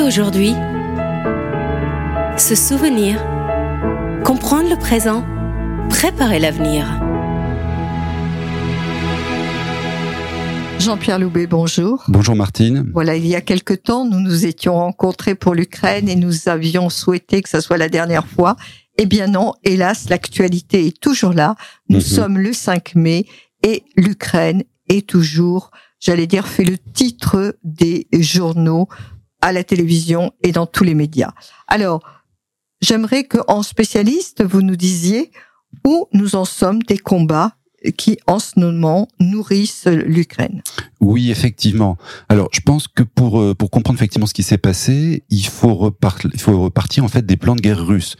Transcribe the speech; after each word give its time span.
et 0.00 0.02
aujourd'hui. 0.02 0.54
Se 2.38 2.54
souvenir. 2.54 3.18
Comprendre 4.24 4.70
le 4.70 4.76
présent. 4.76 5.24
Préparer 5.90 6.38
l'avenir. 6.38 6.86
Jean-Pierre 10.78 11.18
Loubet, 11.18 11.46
bonjour. 11.46 12.02
Bonjour 12.08 12.34
Martine. 12.34 12.90
Voilà, 12.94 13.16
il 13.16 13.26
y 13.26 13.34
a 13.34 13.42
quelque 13.42 13.74
temps, 13.74 14.06
nous 14.06 14.20
nous 14.20 14.46
étions 14.46 14.74
rencontrés 14.74 15.34
pour 15.34 15.54
l'Ukraine 15.54 16.08
et 16.08 16.16
nous 16.16 16.48
avions 16.48 16.88
souhaité 16.88 17.42
que 17.42 17.50
ce 17.50 17.60
soit 17.60 17.76
la 17.76 17.90
dernière 17.90 18.26
fois. 18.26 18.56
Eh 18.96 19.04
bien 19.04 19.26
non, 19.26 19.52
hélas, 19.64 20.08
l'actualité 20.08 20.86
est 20.86 20.98
toujours 20.98 21.34
là. 21.34 21.56
Nous 21.90 21.98
Mhm. 21.98 22.02
sommes 22.02 22.38
le 22.38 22.54
5 22.54 22.94
mai 22.94 23.26
et 23.62 23.84
l'Ukraine 23.96 24.62
est 24.88 25.06
toujours, 25.06 25.70
j'allais 26.00 26.26
dire, 26.26 26.48
fait 26.48 26.64
le 26.64 26.78
titre 26.78 27.56
des 27.62 28.06
journaux 28.12 28.88
à 29.40 29.52
la 29.52 29.64
télévision 29.64 30.32
et 30.42 30.52
dans 30.52 30.66
tous 30.66 30.84
les 30.84 30.94
médias. 30.94 31.32
Alors, 31.68 32.02
j'aimerais 32.80 33.24
que, 33.24 33.38
en 33.48 33.62
spécialiste, 33.62 34.44
vous 34.44 34.62
nous 34.62 34.76
disiez 34.76 35.30
où 35.86 36.08
nous 36.12 36.36
en 36.36 36.44
sommes 36.44 36.82
des 36.82 36.98
combats 36.98 37.56
qui, 37.96 38.18
en 38.26 38.38
ce 38.38 38.58
moment, 38.58 39.08
nourrissent 39.20 39.86
l'Ukraine. 39.86 40.62
Oui, 41.00 41.30
effectivement. 41.30 41.96
Alors, 42.28 42.48
je 42.52 42.60
pense 42.60 42.86
que 42.88 43.02
pour 43.02 43.40
euh, 43.40 43.54
pour 43.54 43.70
comprendre 43.70 43.98
effectivement 43.98 44.26
ce 44.26 44.34
qui 44.34 44.42
s'est 44.42 44.58
passé, 44.58 45.22
il 45.30 45.46
faut 45.46 45.74
repartir, 45.74 46.30
il 46.34 46.40
faut 46.40 46.60
repartir 46.60 47.04
en 47.04 47.08
fait 47.08 47.24
des 47.24 47.36
plans 47.38 47.56
de 47.56 47.62
guerre 47.62 47.84
russes. 47.86 48.16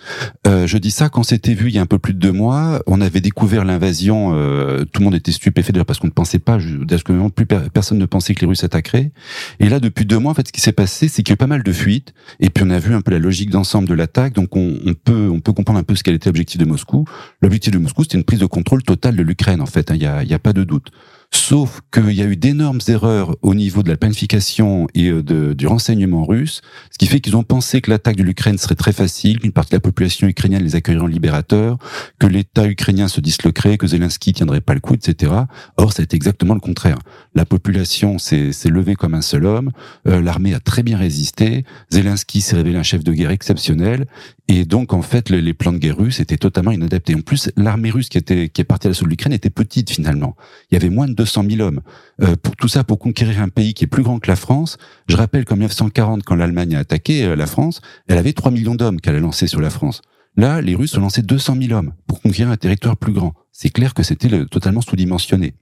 Euh, 0.47 0.67
je 0.67 0.79
dis 0.79 0.91
ça 0.91 1.11
quand 1.11 1.23
c'était 1.23 1.53
vu 1.53 1.69
il 1.69 1.75
y 1.75 1.79
a 1.79 1.83
un 1.83 1.87
peu 1.87 1.99
plus 1.99 2.15
de 2.15 2.19
deux 2.19 2.33
mois. 2.33 2.83
On 2.87 3.01
avait 3.03 3.21
découvert 3.21 3.65
l'invasion. 3.67 4.33
euh, 4.35 4.85
tout 4.85 5.01
le 5.01 5.05
monde 5.05 5.15
était 5.15 5.33
stupéfait 5.33 5.73
déjà 5.73 5.85
parce 5.85 5.99
qu'on 5.99 6.07
ne 6.07 6.13
pensait 6.13 6.39
pas, 6.39 6.59
parce 6.89 7.03
plus 7.35 7.47
per- 7.47 7.69
personne 7.73 7.99
ne 7.99 8.07
pensait 8.07 8.35
que 8.35 8.41
les 8.41 8.47
Russes 8.47 8.65
attaqueraient. 8.65 9.13
Et 9.59 9.69
là, 9.69 9.79
depuis 9.79 10.07
deux 10.07 10.19
mois, 10.19 10.33
en 10.33 10.35
fait, 10.35 10.47
ce 10.49 10.53
qui 10.53 10.61
s'est 10.63 10.73
passé, 10.73 11.09
c'est 11.09 11.23
qu'il 11.23 11.33
y 11.33 11.35
a 11.35 11.35
eu 11.35 11.37
pas 11.37 11.47
mal 11.47 11.63
de 11.63 11.73
fuites. 11.73 12.15
Et 12.41 12.49
puis 12.49 12.65
on 12.67 12.71
a 12.71 12.79
vu 12.79 12.95
un 12.95 13.03
peu 13.03 13.11
la 13.11 13.19
logique 13.19 13.51
d'ensemble 13.51 13.89
de 13.89 13.95
l'attaque. 13.95 14.33
Donc 14.33 14.57
on, 14.57 14.79
on 14.87 14.95
peut 14.95 15.29
on 15.31 15.41
peut 15.41 15.53
comprendre 15.53 15.79
un 15.79 15.83
peu 15.83 15.95
ce 15.97 16.03
qu'elle 16.03 16.15
était 16.15 16.31
l'objectif 16.31 16.59
de 16.59 16.65
Moscou. 16.65 17.05
L'objectif 17.43 17.73
de 17.73 17.79
Moscou, 17.79 18.05
c'était 18.05 18.17
une 18.17 18.25
prise 18.25 18.41
de 18.41 18.47
contrôle 18.47 18.83
totale 18.83 19.17
de 19.17 19.23
l'Ukraine. 19.23 19.50
En 19.59 19.67
fait, 19.67 19.91
hein. 19.91 19.95
il 19.95 20.03
y 20.03 20.07
a 20.07 20.23
il 20.23 20.29
y 20.29 20.35
a 20.35 20.39
pas 20.39 20.53
de 20.53 20.65
doute. 20.65 20.91
Sauf 21.33 21.81
qu'il 21.93 22.13
y 22.13 22.23
a 22.23 22.25
eu 22.25 22.37
d'énormes 22.37 22.81
erreurs 22.89 23.37
au 23.43 23.55
niveau 23.55 23.85
de 23.85 23.89
la 23.89 23.97
planification 23.97 24.89
et 24.95 25.11
euh, 25.11 25.55
du 25.55 25.67
renseignement 25.69 26.25
russe, 26.25 26.61
ce 26.91 26.99
qui 26.99 27.07
fait 27.07 27.21
qu'ils 27.21 27.37
ont 27.37 27.45
pensé 27.45 27.81
que 27.81 27.89
l'attaque 27.89 28.17
de 28.17 28.25
l'Ukraine 28.25 28.59
serait 28.59 28.75
très 28.75 28.93
facile, 28.93 29.39
qu'une 29.39 29.53
partie 29.53 29.71
de 29.71 29.77
la 29.77 29.81
population 29.81 30.27
ukrainienne 30.27 30.65
les 30.65 30.75
accueillerait 30.75 31.05
en 31.05 31.07
libérateurs, 31.07 31.79
que 32.19 32.27
l'État 32.27 32.67
ukrainien 32.67 33.07
se 33.07 33.21
disloquerait, 33.21 33.79
que 33.79 33.87
Zelensky 33.87 34.33
tiendrait 34.33 34.61
pas 34.61 34.75
le 34.75 34.81
coup, 34.81 34.95
etc. 34.95 35.33
Or, 35.77 35.93
ça 35.93 36.03
a 36.03 36.05
été 36.05 36.17
exactement 36.17 36.55
le 36.55 36.61
contraire. 36.61 36.99
La 37.37 37.45
population 37.45 38.19
s'est 38.19 38.53
levée 38.65 38.97
comme 38.97 39.15
un 39.15 39.23
seul 39.23 39.47
homme, 39.47 39.71
euh, 40.09 40.21
l'armée 40.21 40.53
a 40.55 40.61
très 40.61 40.83
bien 40.83 40.99
résisté, 40.99 41.65
Zelensky 41.93 42.41
s'est 42.41 42.57
révélé 42.57 42.77
un 42.77 42.83
chef 42.83 43.05
de 43.05 43.13
guerre 43.13 43.31
exceptionnel, 43.31 44.07
et 44.49 44.65
donc 44.65 44.93
en 44.93 45.03
fait 45.03 45.31
les, 45.31 45.41
les 45.41 45.55
plans 45.55 45.73
de 45.73 45.79
guerre 45.79 45.97
russes 45.97 46.19
étaient 46.19 46.37
totalement 46.37 46.73
inadaptés. 46.73 47.15
En 47.15 47.21
plus, 47.21 47.51
l'armée 47.57 47.91
russe 47.91 48.09
qui 48.09 48.19
était 48.19 48.49
qui 48.49 48.61
est 48.61 48.65
partie 48.65 48.89
à 48.89 48.91
l'assaut 48.91 49.05
de 49.05 49.11
l'Ukraine 49.11 49.33
était 49.33 49.49
petite 49.49 49.91
finalement. 49.91 50.35
Il 50.71 50.75
y 50.75 50.77
avait 50.77 50.91
moins 50.91 51.07
de 51.07 51.20
200 51.21 51.45
000 51.51 51.61
hommes. 51.61 51.81
Euh, 52.23 52.35
pour 52.43 52.57
tout 52.57 52.69
ça, 52.69 52.83
pour 52.83 52.99
conquérir 52.99 53.41
un 53.43 53.49
pays 53.51 53.75
qui 53.75 53.85
est 53.85 53.87
plus 53.87 54.03
grand 54.03 54.19
que 54.19 54.29
la 54.29 54.37
France, 54.37 54.79
je 55.09 55.17
rappelle 55.17 55.45
qu'en 55.45 55.57
1940, 55.57 56.23
quand 56.25 56.35
l'Allemagne 56.35 56.75
a 56.77 56.79
attaqué 56.79 57.25
euh, 57.25 57.37
la 57.37 57.47
France, 57.47 57.83
elle 58.09 58.17
avait 58.19 58.33
3 58.33 58.51
millions 58.51 58.75
d'hommes 58.75 59.01
qu'elle 59.01 59.17
a 59.17 59.21
lancés 59.21 59.47
sur 59.47 59.61
la 59.61 59.69
France. 59.71 60.01
Là, 60.37 60.63
les 60.63 60.75
Russes 60.75 60.97
ont 60.97 61.01
lancé 61.01 61.21
200 61.23 61.57
000 61.61 61.73
hommes 61.73 61.93
pour 62.07 62.23
conquérir 62.23 62.51
un 62.51 62.57
territoire 62.57 62.97
plus 62.97 63.13
grand. 63.13 63.35
C'est 63.53 63.69
clair 63.71 63.93
que 63.93 64.03
c'était 64.03 64.29
le- 64.29 64.47
totalement 64.47 64.81
sous-dimensionné. 64.81 65.55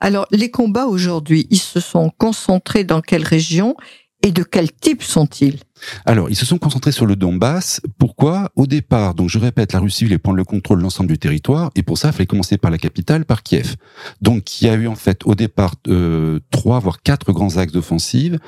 Alors, 0.00 0.26
les 0.32 0.50
combats 0.50 0.86
aujourd'hui, 0.86 1.46
ils 1.50 1.58
se 1.60 1.80
sont 1.80 2.10
concentrés 2.18 2.84
dans 2.84 3.00
quelle 3.00 3.22
région? 3.24 3.76
Et 4.22 4.32
de 4.32 4.42
quel 4.42 4.70
type 4.72 5.02
sont-ils? 5.02 5.58
Alors, 6.04 6.28
ils 6.28 6.36
se 6.36 6.44
sont 6.44 6.58
concentrés 6.58 6.92
sur 6.92 7.06
le 7.06 7.16
Donbass. 7.16 7.80
Pourquoi? 7.98 8.50
Au 8.54 8.66
départ, 8.66 9.14
donc 9.14 9.30
je 9.30 9.38
répète, 9.38 9.72
la 9.72 9.80
Russie 9.80 10.04
voulait 10.04 10.18
prendre 10.18 10.36
le 10.36 10.44
contrôle 10.44 10.78
de 10.78 10.82
l'ensemble 10.82 11.08
du 11.08 11.18
territoire, 11.18 11.70
et 11.74 11.82
pour 11.82 11.96
ça, 11.96 12.08
il 12.08 12.12
fallait 12.12 12.26
commencer 12.26 12.58
par 12.58 12.70
la 12.70 12.76
capitale, 12.76 13.24
par 13.24 13.42
Kiev. 13.42 13.76
Donc, 14.20 14.60
il 14.60 14.66
y 14.66 14.70
a 14.70 14.74
eu 14.74 14.86
en 14.86 14.94
fait 14.94 15.24
au 15.24 15.34
départ 15.34 15.74
euh, 15.88 16.38
trois 16.50 16.80
voire 16.80 17.00
quatre 17.02 17.32
grands 17.32 17.56
axes 17.56 17.72
d'offensive. 17.72 18.38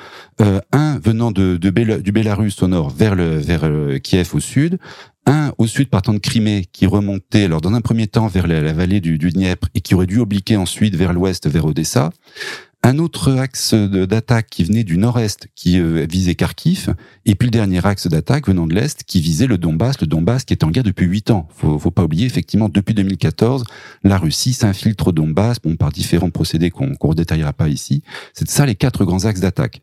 Euh, 0.40 0.60
un 0.72 0.98
venant 0.98 1.30
de, 1.30 1.56
de 1.56 1.70
du 2.00 2.12
Bélarus 2.12 2.62
au 2.62 2.68
nord 2.68 2.90
vers 2.90 3.14
le 3.14 3.36
vers 3.38 3.68
Kiev 4.02 4.34
au 4.34 4.40
sud. 4.40 4.78
Un 5.24 5.52
au 5.56 5.66
sud 5.66 5.88
partant 5.88 6.12
de 6.12 6.18
Crimée 6.18 6.66
qui 6.72 6.84
remontait 6.84 7.44
alors 7.44 7.60
dans 7.60 7.72
un 7.72 7.80
premier 7.80 8.08
temps 8.08 8.26
vers 8.26 8.46
la, 8.46 8.60
la 8.60 8.72
vallée 8.72 9.00
du, 9.00 9.18
du 9.18 9.30
Dniepr 9.30 9.68
et 9.74 9.80
qui 9.80 9.94
aurait 9.94 10.06
dû 10.06 10.18
obliquer 10.18 10.56
ensuite 10.56 10.96
vers 10.96 11.12
l'ouest 11.12 11.48
vers 11.48 11.64
Odessa. 11.64 12.10
Un 12.84 12.98
autre 12.98 13.32
axe 13.38 13.74
d'attaque 13.74 14.48
qui 14.50 14.64
venait 14.64 14.82
du 14.82 14.98
nord-est, 14.98 15.46
qui 15.54 15.78
euh, 15.78 16.04
visait 16.10 16.34
Kharkiv, 16.34 16.94
et 17.24 17.36
puis 17.36 17.46
le 17.46 17.52
dernier 17.52 17.86
axe 17.86 18.08
d'attaque 18.08 18.48
venant 18.48 18.66
de 18.66 18.74
l'est, 18.74 19.04
qui 19.04 19.20
visait 19.20 19.46
le 19.46 19.56
Donbass, 19.56 20.00
le 20.00 20.08
Donbass 20.08 20.44
qui 20.44 20.52
est 20.52 20.64
en 20.64 20.70
guerre 20.70 20.82
depuis 20.82 21.06
huit 21.06 21.30
ans. 21.30 21.46
Faut, 21.54 21.78
faut 21.78 21.92
pas 21.92 22.02
oublier, 22.02 22.26
effectivement, 22.26 22.68
depuis 22.68 22.94
2014, 22.94 23.62
la 24.02 24.18
Russie 24.18 24.52
s'infiltre 24.52 25.08
au 25.08 25.12
Donbass, 25.12 25.60
bon, 25.62 25.76
par 25.76 25.92
différents 25.92 26.30
procédés 26.30 26.70
qu'on 26.70 26.96
qu'on 26.96 27.10
redétaillera 27.10 27.52
pas 27.52 27.68
ici. 27.68 28.02
C'est 28.34 28.50
ça 28.50 28.66
les 28.66 28.74
quatre 28.74 29.04
grands 29.04 29.26
axes 29.26 29.40
d'attaque. 29.40 29.80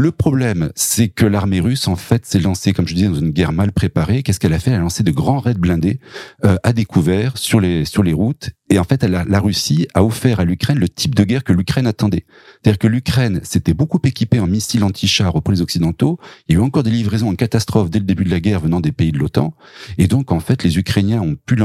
Le 0.00 0.12
problème, 0.12 0.70
c'est 0.76 1.08
que 1.08 1.26
l'armée 1.26 1.58
russe, 1.58 1.88
en 1.88 1.96
fait, 1.96 2.24
s'est 2.24 2.38
lancée, 2.38 2.72
comme 2.72 2.86
je 2.86 2.94
disais, 2.94 3.08
dans 3.08 3.14
une 3.14 3.30
guerre 3.30 3.50
mal 3.50 3.72
préparée. 3.72 4.22
Qu'est-ce 4.22 4.38
qu'elle 4.38 4.52
a 4.52 4.60
fait? 4.60 4.70
Elle 4.70 4.76
a 4.76 4.82
lancé 4.82 5.02
de 5.02 5.10
grands 5.10 5.40
raids 5.40 5.54
blindés 5.54 5.98
euh, 6.44 6.56
à 6.62 6.72
découvert 6.72 7.36
sur 7.36 7.58
les 7.58 7.84
sur 7.84 8.04
les 8.04 8.12
routes. 8.12 8.50
Et 8.70 8.78
en 8.78 8.84
fait, 8.84 9.02
la 9.02 9.40
Russie 9.40 9.88
a 9.94 10.04
offert 10.04 10.40
à 10.40 10.44
l'Ukraine 10.44 10.78
le 10.78 10.88
type 10.88 11.14
de 11.14 11.24
guerre 11.24 11.42
que 11.42 11.54
l'Ukraine 11.54 11.86
attendait. 11.86 12.26
C'est-à-dire 12.62 12.78
que 12.78 12.86
l'Ukraine 12.86 13.40
s'était 13.42 13.72
beaucoup 13.72 13.98
équipée 14.04 14.40
en 14.40 14.46
missiles 14.46 14.84
anti-chars 14.84 15.34
aux 15.34 15.42
les 15.50 15.62
occidentaux. 15.62 16.18
Il 16.48 16.54
y 16.54 16.58
a 16.58 16.60
eu 16.60 16.62
encore 16.62 16.82
des 16.82 16.90
livraisons 16.90 17.30
en 17.30 17.34
catastrophe 17.34 17.88
dès 17.88 17.98
le 17.98 18.04
début 18.04 18.24
de 18.24 18.30
la 18.30 18.40
guerre 18.40 18.60
venant 18.60 18.80
des 18.80 18.92
pays 18.92 19.10
de 19.10 19.18
l'OTAN. 19.18 19.54
Et 19.96 20.06
donc, 20.06 20.32
en 20.32 20.40
fait, 20.40 20.64
les 20.64 20.76
Ukrainiens 20.76 21.22
ont 21.22 21.34
pu 21.34 21.56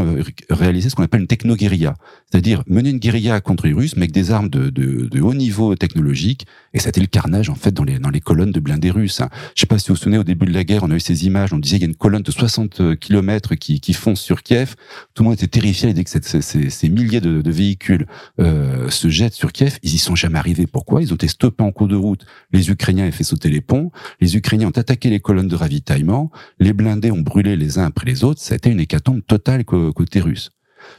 réaliser 0.50 0.90
ce 0.90 0.96
qu'on 0.96 1.04
appelle 1.04 1.20
une 1.20 1.28
techno-guérilla. 1.28 1.96
C'est-à-dire 2.34 2.64
mener 2.66 2.90
une 2.90 2.98
guérilla 2.98 3.42
contre 3.42 3.68
les 3.68 3.74
Russes, 3.74 3.96
mais 3.96 4.02
avec 4.06 4.12
des 4.12 4.32
armes 4.32 4.50
de, 4.50 4.72
de, 4.72 5.06
de 5.06 5.22
haut 5.22 5.36
niveau 5.36 5.76
technologique. 5.76 6.48
Et 6.74 6.80
ça 6.80 6.88
a 6.88 6.90
été 6.90 7.00
le 7.00 7.06
carnage, 7.06 7.48
en 7.52 7.54
fait, 7.54 7.72
dans 7.72 7.84
les, 7.84 8.00
dans 8.00 8.10
les 8.10 8.22
colonnes 8.22 8.52
de 8.52 8.60
blindés 8.60 8.90
russes. 8.90 9.22
hein. 9.22 9.30
Je 9.56 9.62
sais 9.62 9.68
pas 9.68 9.78
si 9.78 9.90
vous 9.90 9.94
vous 9.94 10.00
souvenez, 10.00 10.18
au 10.18 10.24
début 10.24 10.48
de 10.48 10.52
la 10.52 10.64
guerre, 10.64 10.82
on 10.82 10.90
a 10.90 10.96
eu 10.96 11.00
ces 11.00 11.28
images, 11.28 11.54
on 11.54 11.60
disait 11.60 11.76
il 11.76 11.82
y 11.82 11.86
a 11.86 11.88
une 11.88 11.96
colonne 11.96 12.24
de 12.24 12.32
60 12.32 12.96
kilomètres 12.96 13.54
qui, 13.54 13.80
qui 13.80 13.94
fonce 13.94 14.20
sur 14.20 14.42
Kiev. 14.42 14.74
Tout 15.14 15.22
le 15.22 15.30
monde 15.30 15.38
était 15.38 15.46
terrifié 15.46 15.90
l'idée 15.90 16.04
que 16.04 16.10
ces, 16.10 16.42
ces- 16.42 16.72
ces 16.72 16.90
milliers 16.90 17.22
de, 17.22 17.44
de 17.44 17.52
véhicules 17.52 18.08
euh, 18.40 18.90
se 18.90 19.10
jettent 19.10 19.36
sur 19.36 19.52
Kiev. 19.52 19.78
Ils 19.84 19.94
y 19.94 20.00
sont 20.00 20.16
jamais 20.16 20.40
arrivés. 20.40 20.66
Pourquoi? 20.66 21.04
Ils 21.04 21.12
ont 21.14 21.16
été 21.18 21.28
stoppés 21.28 21.64
en 21.64 21.72
cours 21.72 21.88
de 21.88 21.96
route. 21.96 22.26
Les 22.52 22.72
Ukrainiens 22.72 23.08
ont 23.08 23.12
fait 23.12 23.24
sauter 23.24 23.52
les 23.52 23.62
ponts. 23.62 23.92
Les 24.22 24.36
Ukrainiens 24.36 24.70
ont 24.70 24.72
attaqué 24.72 25.12
les 25.12 25.20
colonnes 25.20 25.48
de 25.50 25.56
ravitaillement. 25.56 26.32
Les 26.58 26.74
blindés 26.74 27.12
ont 27.12 27.22
brûlé 27.22 27.56
les 27.58 27.78
uns 27.78 27.86
après 27.86 28.08
les 28.08 28.24
autres. 28.24 28.42
Ça 28.42 28.54
a 28.54 28.58
été 28.58 28.72
une 28.72 28.80
hécatombe 28.80 29.22
totale 29.28 29.66
côté 29.66 30.20
russe. 30.20 30.50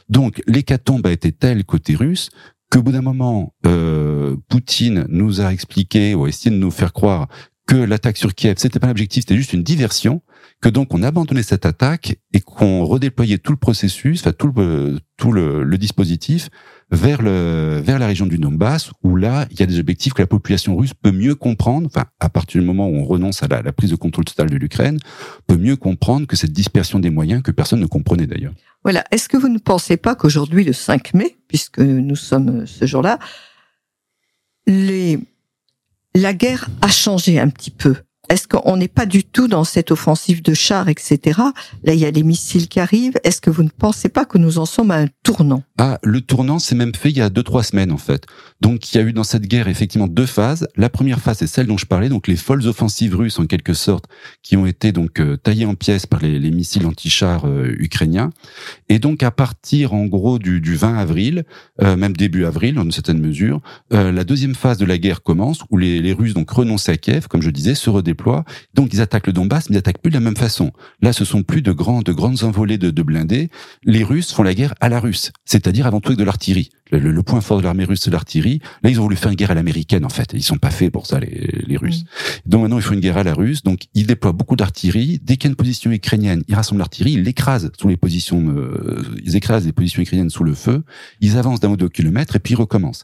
Donc 0.09 0.41
l'hécatombe 0.47 1.05
a 1.07 1.11
été 1.11 1.31
telle 1.31 1.63
côté 1.65 1.95
russe 1.95 2.29
qu'au 2.71 2.81
bout 2.81 2.91
d'un 2.91 3.01
moment, 3.01 3.53
euh, 3.65 4.35
Poutine 4.49 5.05
nous 5.09 5.41
a 5.41 5.53
expliqué 5.53 6.15
ou 6.15 6.25
a 6.25 6.29
essayé 6.29 6.51
de 6.51 6.59
nous 6.59 6.71
faire 6.71 6.93
croire 6.93 7.27
que 7.67 7.75
l'attaque 7.75 8.17
sur 8.17 8.35
Kiev, 8.35 8.55
c'était 8.57 8.79
pas 8.79 8.87
l'objectif, 8.87 9.23
c'était 9.23 9.37
juste 9.37 9.53
une 9.53 9.63
diversion, 9.63 10.21
que 10.61 10.69
donc 10.69 10.93
on 10.93 11.01
abandonnait 11.01 11.43
cette 11.43 11.65
attaque 11.65 12.15
et 12.33 12.39
qu'on 12.39 12.85
redéployait 12.85 13.39
tout 13.39 13.51
le 13.51 13.57
processus, 13.57 14.21
enfin 14.21 14.33
tout 14.33 14.51
le, 14.55 14.99
tout 15.17 15.31
le, 15.31 15.63
le 15.63 15.77
dispositif 15.77 16.49
vers 16.95 17.21
le 17.21 17.81
vers 17.83 17.99
la 17.99 18.07
région 18.07 18.25
du 18.25 18.37
Donbass 18.37 18.91
où 19.03 19.15
là 19.15 19.45
il 19.51 19.59
y 19.59 19.63
a 19.63 19.65
des 19.65 19.79
objectifs 19.79 20.13
que 20.13 20.21
la 20.21 20.27
population 20.27 20.75
russe 20.75 20.93
peut 20.93 21.11
mieux 21.11 21.35
comprendre. 21.35 21.87
Enfin, 21.87 22.05
à 22.19 22.29
partir 22.29 22.61
du 22.61 22.67
moment 22.67 22.87
où 22.87 22.95
on 22.95 23.05
renonce 23.05 23.43
à 23.43 23.47
la, 23.47 23.71
prise 23.73 23.91
de 23.91 23.95
contrôle 23.95 24.25
total 24.25 24.49
de 24.49 24.55
l'Ukraine, 24.55 24.99
peut 25.47 25.57
mieux 25.57 25.75
comprendre 25.75 26.25
que 26.25 26.35
cette 26.35 26.51
dispersion 26.53 26.99
des 26.99 27.09
moyens 27.09 27.43
que 27.43 27.51
personne 27.51 27.79
ne 27.79 27.85
comprenait 27.85 28.27
d'ailleurs. 28.27 28.53
Voilà. 28.83 29.03
Est-ce 29.11 29.27
que 29.27 29.37
vous 29.37 29.49
ne 29.49 29.57
pensez 29.57 29.97
pas 29.97 30.15
qu'aujourd'hui, 30.15 30.63
le 30.63 30.73
5 30.73 31.13
mai, 31.13 31.35
puisque 31.47 31.79
nous 31.79 32.15
sommes 32.15 32.65
ce 32.65 32.85
jour-là, 32.85 33.19
les... 34.67 35.19
la 36.13 36.33
guerre 36.33 36.69
a 36.81 36.87
changé 36.87 37.39
un 37.39 37.49
petit 37.49 37.71
peu? 37.71 37.95
Est-ce 38.29 38.47
qu'on 38.47 38.77
n'est 38.77 38.87
pas 38.87 39.05
du 39.05 39.23
tout 39.23 39.47
dans 39.47 39.63
cette 39.63 39.91
offensive 39.91 40.41
de 40.41 40.53
chars, 40.53 40.89
etc. 40.89 41.39
Là, 41.83 41.93
il 41.93 41.99
y 41.99 42.05
a 42.05 42.11
les 42.11 42.23
missiles 42.23 42.67
qui 42.67 42.79
arrivent. 42.79 43.19
Est-ce 43.23 43.41
que 43.41 43.49
vous 43.49 43.63
ne 43.63 43.69
pensez 43.69 44.09
pas 44.09 44.25
que 44.25 44.37
nous 44.37 44.57
en 44.57 44.65
sommes 44.65 44.91
à 44.91 44.97
un 44.97 45.07
tournant? 45.23 45.63
Ah, 45.77 45.99
le 46.03 46.21
tournant 46.21 46.59
s'est 46.59 46.75
même 46.75 46.95
fait 46.95 47.09
il 47.09 47.17
y 47.17 47.21
a 47.21 47.29
deux 47.29 47.43
trois 47.43 47.63
semaines 47.63 47.91
en 47.91 47.97
fait. 47.97 48.25
Donc 48.61 48.91
il 48.91 48.97
y 48.97 49.01
a 49.01 49.03
eu 49.03 49.13
dans 49.13 49.23
cette 49.23 49.45
guerre 49.47 49.67
effectivement 49.67 50.07
deux 50.07 50.25
phases. 50.25 50.67
La 50.75 50.89
première 50.89 51.19
phase 51.19 51.37
c'est 51.39 51.47
celle 51.47 51.67
dont 51.67 51.77
je 51.77 51.85
parlais, 51.85 52.09
donc 52.09 52.27
les 52.27 52.35
folles 52.35 52.65
offensives 52.67 53.15
russes 53.15 53.39
en 53.39 53.45
quelque 53.45 53.73
sorte, 53.73 54.05
qui 54.41 54.57
ont 54.57 54.65
été 54.65 54.91
donc 54.91 55.19
euh, 55.19 55.37
taillées 55.37 55.65
en 55.65 55.75
pièces 55.75 56.05
par 56.05 56.21
les, 56.21 56.39
les 56.39 56.51
missiles 56.51 56.85
anti-chars 56.85 57.45
euh, 57.45 57.75
ukrainiens. 57.77 58.31
Et 58.89 58.99
donc 58.99 59.23
à 59.23 59.31
partir 59.31 59.93
en 59.93 60.05
gros 60.05 60.39
du, 60.39 60.61
du 60.61 60.75
20 60.75 60.97
avril, 60.97 61.43
euh, 61.81 61.95
même 61.95 62.15
début 62.15 62.45
avril 62.45 62.75
dans 62.75 62.83
une 62.83 62.91
certaine 62.91 63.19
mesure, 63.19 63.61
la 63.91 64.23
deuxième 64.23 64.55
phase 64.55 64.77
de 64.77 64.85
la 64.85 64.97
guerre 64.97 65.21
commence 65.21 65.59
où 65.69 65.77
les, 65.77 66.01
les 66.01 66.13
Russes 66.13 66.33
donc 66.33 66.49
renoncent 66.49 66.89
à 66.89 66.97
Kiev, 66.97 67.27
comme 67.27 67.41
je 67.41 67.49
disais, 67.49 67.75
se 67.75 67.89
redéploient. 67.89 68.14
Donc 68.73 68.93
ils 68.93 69.01
attaquent 69.01 69.27
le 69.27 69.33
Donbass, 69.33 69.69
mais 69.69 69.75
ils 69.75 69.79
attaquent 69.79 70.01
plus 70.01 70.11
de 70.11 70.15
la 70.15 70.21
même 70.21 70.37
façon. 70.37 70.71
Là, 71.01 71.13
ce 71.13 71.25
sont 71.25 71.43
plus 71.43 71.61
de 71.61 71.71
grands, 71.71 72.01
de 72.01 72.11
grandes 72.11 72.43
envolées 72.43 72.77
de, 72.77 72.91
de 72.91 73.03
blindés. 73.03 73.49
Les 73.83 74.03
Russes 74.03 74.31
font 74.31 74.43
la 74.43 74.53
guerre 74.53 74.73
à 74.79 74.89
la 74.89 74.99
russe, 74.99 75.31
c'est-à-dire 75.45 75.87
avant 75.87 75.99
tout 75.99 76.09
avec 76.09 76.19
de 76.19 76.23
l'artillerie. 76.23 76.69
Le, 76.91 77.23
point 77.23 77.41
fort 77.41 77.57
de 77.57 77.63
l'armée 77.63 77.83
russe, 77.83 78.01
c'est 78.03 78.11
l'artillerie. 78.11 78.61
Là, 78.83 78.91
ils 78.91 78.99
ont 78.99 79.03
voulu 79.03 79.15
faire 79.15 79.31
une 79.31 79.35
guerre 79.35 79.49
à 79.49 79.55
l'américaine, 79.55 80.05
en 80.05 80.09
fait. 80.09 80.31
Ils 80.33 80.43
sont 80.43 80.57
pas 80.57 80.69
faits 80.69 80.91
pour 80.91 81.07
ça, 81.07 81.19
les, 81.19 81.63
les 81.65 81.77
Russes. 81.77 82.03
Mm. 82.03 82.49
Donc 82.49 82.61
maintenant, 82.61 82.77
il 82.77 82.83
faut 82.83 82.93
une 82.93 82.99
guerre 82.99 83.17
à 83.17 83.23
la 83.23 83.33
russe. 83.33 83.63
Donc, 83.63 83.85
ils 83.95 84.05
déploient 84.05 84.33
beaucoup 84.33 84.55
d'artillerie. 84.55 85.19
Dès 85.23 85.37
qu'il 85.37 85.45
y 85.45 85.47
a 85.47 85.51
une 85.51 85.55
position 85.55 85.91
ukrainienne, 85.91 86.43
ils 86.47 86.53
rassemblent 86.53 86.79
l'artillerie, 86.79 87.13
ils 87.13 87.23
l'écrasent 87.23 87.71
sous 87.79 87.87
les 87.87 87.97
positions, 87.97 88.49
euh, 88.49 89.03
ils 89.23 89.35
écrasent 89.35 89.65
les 89.65 89.71
positions 89.71 90.01
ukrainiennes 90.03 90.29
sous 90.29 90.43
le 90.43 90.53
feu. 90.53 90.83
Ils 91.21 91.37
avancent 91.37 91.59
d'un 91.59 91.69
ou 91.69 91.77
deux 91.77 91.89
kilomètres 91.89 92.35
et 92.35 92.39
puis 92.39 92.53
ils 92.53 92.57
recommencent. 92.57 93.03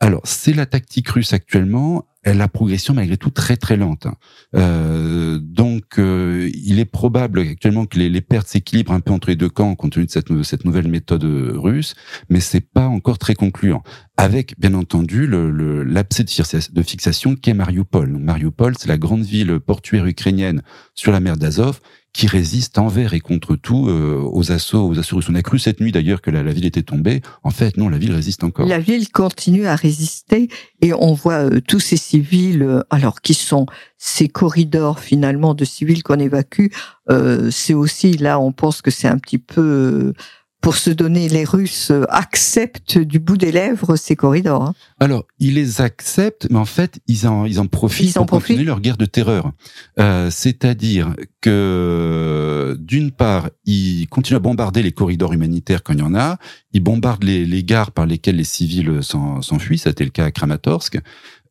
Alors, 0.00 0.20
c'est 0.24 0.52
la 0.52 0.66
tactique 0.66 1.08
russe 1.08 1.32
actuellement 1.32 2.04
la 2.24 2.48
progression 2.48 2.94
malgré 2.94 3.16
tout 3.16 3.30
très 3.30 3.56
très 3.56 3.76
lente. 3.76 4.06
Hein. 4.06 4.14
Euh, 4.56 5.38
donc 5.38 5.98
euh, 5.98 6.50
il 6.54 6.78
est 6.78 6.84
probable 6.84 7.40
actuellement 7.40 7.86
que 7.86 7.98
les, 7.98 8.08
les 8.08 8.20
pertes 8.20 8.48
s'équilibrent 8.48 8.92
un 8.92 9.00
peu 9.00 9.12
entre 9.12 9.28
les 9.28 9.36
deux 9.36 9.48
camps 9.48 9.74
compte 9.74 9.92
tenu 9.92 10.06
de 10.06 10.10
cette, 10.10 10.42
cette 10.42 10.64
nouvelle 10.64 10.88
méthode 10.88 11.24
russe, 11.24 11.94
mais 12.30 12.40
c'est 12.40 12.60
pas 12.60 12.86
encore 12.86 13.18
très 13.18 13.34
concluant. 13.34 13.82
Avec 14.16 14.58
bien 14.58 14.74
entendu 14.74 15.26
l'abcès 15.26 16.22
le, 16.22 16.72
de 16.72 16.82
fixation 16.82 17.34
qu'est 17.34 17.54
Mariupol. 17.54 18.08
Mariupol, 18.16 18.74
c'est 18.78 18.88
la 18.88 18.98
grande 18.98 19.24
ville 19.24 19.58
portuaire 19.58 20.06
ukrainienne 20.06 20.62
sur 20.94 21.12
la 21.12 21.20
mer 21.20 21.36
d'Azov 21.36 21.80
qui 22.14 22.28
résiste 22.28 22.78
envers 22.78 23.12
et 23.12 23.20
contre 23.20 23.56
tout 23.56 23.88
euh, 23.88 24.22
aux 24.22 24.52
assauts, 24.52 24.88
aux 24.88 24.98
assauts 25.00 25.16
russes. 25.16 25.28
On 25.28 25.34
a 25.34 25.42
cru 25.42 25.58
cette 25.58 25.80
nuit 25.80 25.90
d'ailleurs 25.90 26.22
que 26.22 26.30
la, 26.30 26.44
ville 26.44 26.64
était 26.64 26.84
tombée. 26.84 27.20
En 27.42 27.50
fait, 27.50 27.76
non, 27.76 27.88
la 27.88 27.98
ville 27.98 28.12
résiste 28.12 28.44
encore. 28.44 28.66
La 28.66 28.78
ville 28.78 29.10
continue 29.10 29.66
à 29.66 29.74
résister 29.74 30.48
et 30.80 30.94
on 30.94 31.12
voit 31.12 31.50
euh, 31.50 31.60
tous 31.60 31.80
ces 31.80 31.96
civils, 31.96 32.62
euh, 32.62 32.82
alors 32.88 33.20
qui 33.20 33.34
sont 33.34 33.66
ces 33.98 34.28
corridors 34.28 35.00
finalement 35.00 35.54
de 35.54 35.64
civils 35.64 36.04
qu'on 36.04 36.20
évacue. 36.20 36.68
c'est 37.50 37.74
aussi 37.74 38.16
là, 38.16 38.38
on 38.38 38.52
pense 38.52 38.80
que 38.80 38.90
c'est 38.90 39.08
un 39.08 39.18
petit 39.18 39.38
peu 39.38 40.12
pour 40.64 40.76
se 40.76 40.88
donner, 40.88 41.28
les 41.28 41.44
Russes 41.44 41.92
acceptent 42.08 42.96
du 42.96 43.18
bout 43.18 43.36
des 43.36 43.52
lèvres 43.52 43.96
ces 43.96 44.16
corridors. 44.16 44.62
Hein. 44.62 44.74
Alors, 44.98 45.24
ils 45.38 45.52
les 45.52 45.82
acceptent, 45.82 46.46
mais 46.50 46.58
en 46.58 46.64
fait, 46.64 47.00
ils 47.06 47.28
en, 47.28 47.44
ils 47.44 47.60
en 47.60 47.66
profitent 47.66 48.08
ils 48.08 48.14
pour 48.14 48.24
continuer 48.24 48.64
leur 48.64 48.80
guerre 48.80 48.96
de 48.96 49.04
terreur. 49.04 49.52
Euh, 50.00 50.30
C'est-à-dire 50.30 51.14
que, 51.42 52.78
d'une 52.80 53.10
part, 53.10 53.50
ils 53.66 54.06
continuent 54.08 54.38
à 54.38 54.40
bombarder 54.40 54.82
les 54.82 54.92
corridors 54.92 55.34
humanitaires 55.34 55.82
quand 55.82 55.92
il 55.92 55.98
y 55.98 56.02
en 56.02 56.14
a, 56.14 56.38
ils 56.72 56.82
bombardent 56.82 57.24
les, 57.24 57.44
les 57.44 57.62
gares 57.62 57.90
par 57.90 58.06
lesquelles 58.06 58.36
les 58.36 58.44
civils 58.44 59.00
s'enfuient, 59.02 59.76
ça 59.76 59.90
a 59.90 59.92
été 59.92 60.04
le 60.04 60.10
cas 60.10 60.24
à 60.24 60.30
Kramatorsk, 60.30 60.98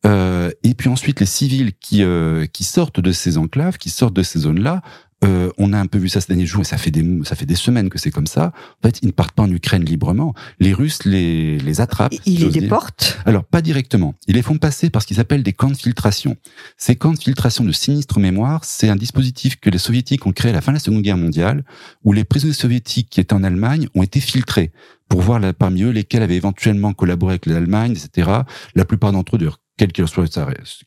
euh, 0.06 0.50
et 0.62 0.74
puis 0.74 0.88
ensuite, 0.88 1.20
les 1.20 1.26
civils 1.26 1.72
qui, 1.80 2.02
euh, 2.02 2.46
qui 2.46 2.64
sortent 2.64 3.00
de 3.00 3.12
ces 3.12 3.38
enclaves, 3.38 3.78
qui 3.78 3.90
sortent 3.90 4.14
de 4.14 4.22
ces 4.22 4.40
zones-là, 4.40 4.82
euh, 5.24 5.50
on 5.58 5.72
a 5.72 5.78
un 5.78 5.86
peu 5.86 5.98
vu 5.98 6.08
ça 6.08 6.20
ces 6.20 6.28
derniers 6.28 6.46
jours, 6.46 6.62
et 6.62 6.64
ça 6.64 6.76
fait 6.76 6.90
des, 6.90 7.04
ça 7.24 7.34
fait 7.34 7.46
des 7.46 7.54
semaines 7.54 7.88
que 7.88 7.98
c'est 7.98 8.10
comme 8.10 8.26
ça. 8.26 8.52
En 8.82 8.86
fait, 8.86 8.98
ils 9.02 9.06
ne 9.06 9.12
partent 9.12 9.34
pas 9.34 9.42
en 9.42 9.50
Ukraine 9.50 9.84
librement. 9.84 10.34
Les 10.60 10.72
Russes 10.72 11.04
les, 11.04 11.58
les 11.58 11.80
attrapent. 11.80 12.14
Ils 12.26 12.40
les 12.40 12.60
déportent 12.60 13.18
Alors, 13.24 13.44
pas 13.44 13.62
directement. 13.62 14.14
Ils 14.26 14.34
les 14.34 14.42
font 14.42 14.58
passer 14.58 14.90
par 14.90 15.02
ce 15.02 15.06
qu'ils 15.06 15.20
appellent 15.20 15.42
des 15.42 15.52
camps 15.52 15.70
de 15.70 15.76
filtration. 15.76 16.36
Ces 16.76 16.96
camps 16.96 17.12
de 17.12 17.18
filtration 17.18 17.64
de 17.64 17.72
sinistre 17.72 18.18
mémoire, 18.18 18.64
c'est 18.64 18.88
un 18.88 18.96
dispositif 18.96 19.56
que 19.56 19.70
les 19.70 19.78
soviétiques 19.78 20.26
ont 20.26 20.32
créé 20.32 20.50
à 20.50 20.54
la 20.54 20.60
fin 20.60 20.72
de 20.72 20.76
la 20.76 20.80
Seconde 20.80 21.02
Guerre 21.02 21.16
mondiale, 21.16 21.64
où 22.04 22.12
les 22.12 22.24
prisonniers 22.24 22.54
soviétiques 22.54 23.08
qui 23.10 23.20
étaient 23.20 23.34
en 23.34 23.44
Allemagne 23.44 23.88
ont 23.94 24.02
été 24.02 24.20
filtrés 24.20 24.72
pour 25.08 25.20
voir 25.20 25.40
parmi 25.54 25.82
eux 25.82 25.90
lesquels 25.90 26.22
avaient 26.22 26.36
éventuellement 26.36 26.92
collaboré 26.92 27.32
avec 27.32 27.46
l'Allemagne, 27.46 27.92
etc. 27.92 28.30
La 28.74 28.84
plupart 28.84 29.12
d'entre 29.12 29.36
eux, 29.36 29.50
quel 29.76 29.92
que 29.92 30.06
soit 30.06 30.24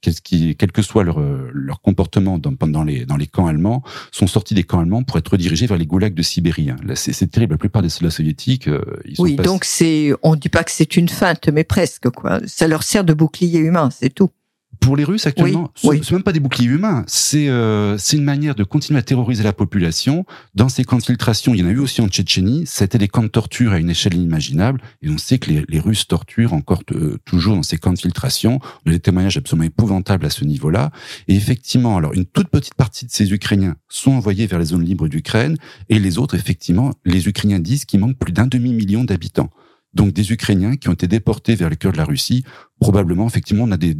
quel 0.02 0.72
que 0.72 0.82
soit 0.82 1.04
leur, 1.04 1.20
leur 1.52 1.82
comportement 1.82 2.38
dans, 2.38 2.52
dans 2.52 2.84
les 2.84 3.06
dans 3.06 3.18
les 3.18 3.28
camps 3.28 3.48
allemands, 3.48 3.84
sont 4.12 4.28
sortis 4.28 4.54
des 4.54 4.64
camps 4.64 4.80
allemands 4.80 5.04
pour 5.04 5.18
être 5.18 5.30
redirigés 5.30 5.68
vers 5.68 5.78
les 5.78 5.86
goulags 5.86 6.14
de 6.14 6.22
Sibérie. 6.22 6.70
Hein. 6.70 6.78
C'est 6.96 7.32
terrible. 7.32 7.54
La 7.54 7.58
plupart 7.58 7.82
des 7.82 7.90
soldats 7.90 8.12
soviétiques, 8.12 8.68
euh, 8.68 8.82
ils 9.06 9.16
sont 9.16 9.24
oui, 9.24 9.36
donc 9.36 9.66
c'est, 9.66 10.12
on 10.24 10.36
dit 10.36 10.50
pas 10.50 10.64
que 10.64 10.72
c'est 10.72 10.98
une 10.98 11.10
feinte, 11.10 11.50
mais 11.50 11.64
presque 11.64 12.10
quoi. 12.10 12.40
Ça 12.46 12.68
leur 12.68 12.84
sert 12.84 13.04
de 13.04 13.14
bouclier 13.14 13.60
humain, 13.60 13.90
c'est 13.92 14.14
tout. 14.14 14.30
Pour 14.80 14.96
les 14.96 15.04
Russes 15.04 15.28
actuellement, 15.28 15.72
oui, 15.84 16.02
c'est 16.04 16.12
même 16.12 16.24
pas 16.24 16.32
des 16.32 16.40
boucliers 16.40 16.68
humains. 16.68 17.04
C'est 17.08 17.50
euh, 17.50 17.98
c'est 17.98 18.18
une 18.18 18.24
manière 18.24 18.56
de 18.56 18.64
continuer 18.64 19.00
à 19.00 19.04
terroriser 19.04 19.44
la 19.44 19.54
population. 19.54 20.26
Dans 20.56 20.70
ces 20.70 20.84
camps 20.84 20.98
de 20.98 21.04
filtration, 21.04 21.54
il 21.54 21.62
y 21.62 21.64
en 21.64 21.68
a 21.68 21.72
eu 21.72 21.80
aussi 21.80 22.02
en 22.02 22.08
Tchétchénie. 22.08 22.64
C'était 22.66 22.98
des 22.98 23.08
camps 23.08 23.24
de 23.24 23.28
torture 23.28 23.74
à 23.74 23.80
une 23.80 23.90
échelle 23.90 24.14
inimaginable. 24.14 24.82
Et 25.02 25.10
on 25.10 25.18
sait 25.18 25.40
que 25.40 25.52
les, 25.52 25.66
les 25.68 25.80
Russes 25.80 26.08
torturent 26.08 26.54
encore 26.54 26.84
euh, 26.94 27.18
toujours 27.26 27.56
dans 27.56 27.64
ces 27.64 27.78
camps 27.78 27.94
de 27.94 28.00
filtration. 28.00 28.60
On 28.86 28.90
a 28.90 28.94
des 28.94 29.00
témoignages 29.00 29.38
absolument 29.38 29.66
épouvantables 29.66 30.26
à 30.26 30.30
ce 30.30 30.46
niveau-là. 30.46 30.92
Et 31.28 31.36
effectivement, 31.36 31.98
alors 31.98 32.14
une 32.14 32.26
toute 32.26 32.50
petite 32.50 32.76
partie 32.76 33.06
de 33.06 33.12
ces 33.12 33.34
Ukrainiens 33.34 33.76
sont 33.90 34.12
envoyés 34.12 34.48
vers 34.48 34.60
les 34.60 34.66
zones 34.66 34.84
libres 34.84 35.08
d'Ukraine, 35.08 35.58
et 35.90 36.00
les 36.00 36.18
autres, 36.18 36.36
effectivement, 36.36 36.94
les 37.06 37.28
Ukrainiens 37.28 37.60
disent 37.60 37.86
qu'il 37.86 38.00
manque 38.00 38.18
plus 38.18 38.34
d'un 38.34 38.48
demi 38.48 38.74
million 38.74 39.04
d'habitants 39.04 39.50
donc 39.94 40.14
des 40.14 40.32
Ukrainiens 40.32 40.76
qui 40.76 40.90
ont 40.90 40.94
été 40.94 41.08
déportés 41.08 41.56
vers 41.56 41.70
le 41.70 41.76
cœur 41.76 41.92
de 41.92 41.98
la 41.98 42.06
Russie. 42.06 42.44
Probablement, 42.80 43.28
effectivement, 43.28 43.64
on 43.64 43.72
a 43.72 43.78
des, 43.78 43.96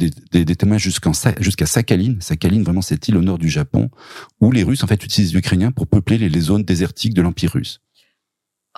témoins 0.56 0.78
jusqu'à 0.78 1.10
jusqu'à 1.40 1.66
Sakhalin. 1.66 2.16
Sakhalin, 2.20 2.62
vraiment 2.62 2.82
cette 2.82 3.08
île 3.08 3.16
au 3.16 3.22
nord 3.22 3.38
du 3.38 3.48
Japon, 3.48 3.90
où 4.40 4.52
les 4.52 4.62
Russes 4.62 4.84
en 4.84 4.86
fait 4.86 5.02
utilisent 5.04 5.32
les 5.32 5.38
Ukrainiens 5.38 5.72
pour 5.72 5.86
peupler 5.86 6.18
les 6.18 6.40
zones 6.40 6.62
désertiques 6.62 7.14
de 7.14 7.22
l'Empire 7.22 7.52
russe. 7.52 7.80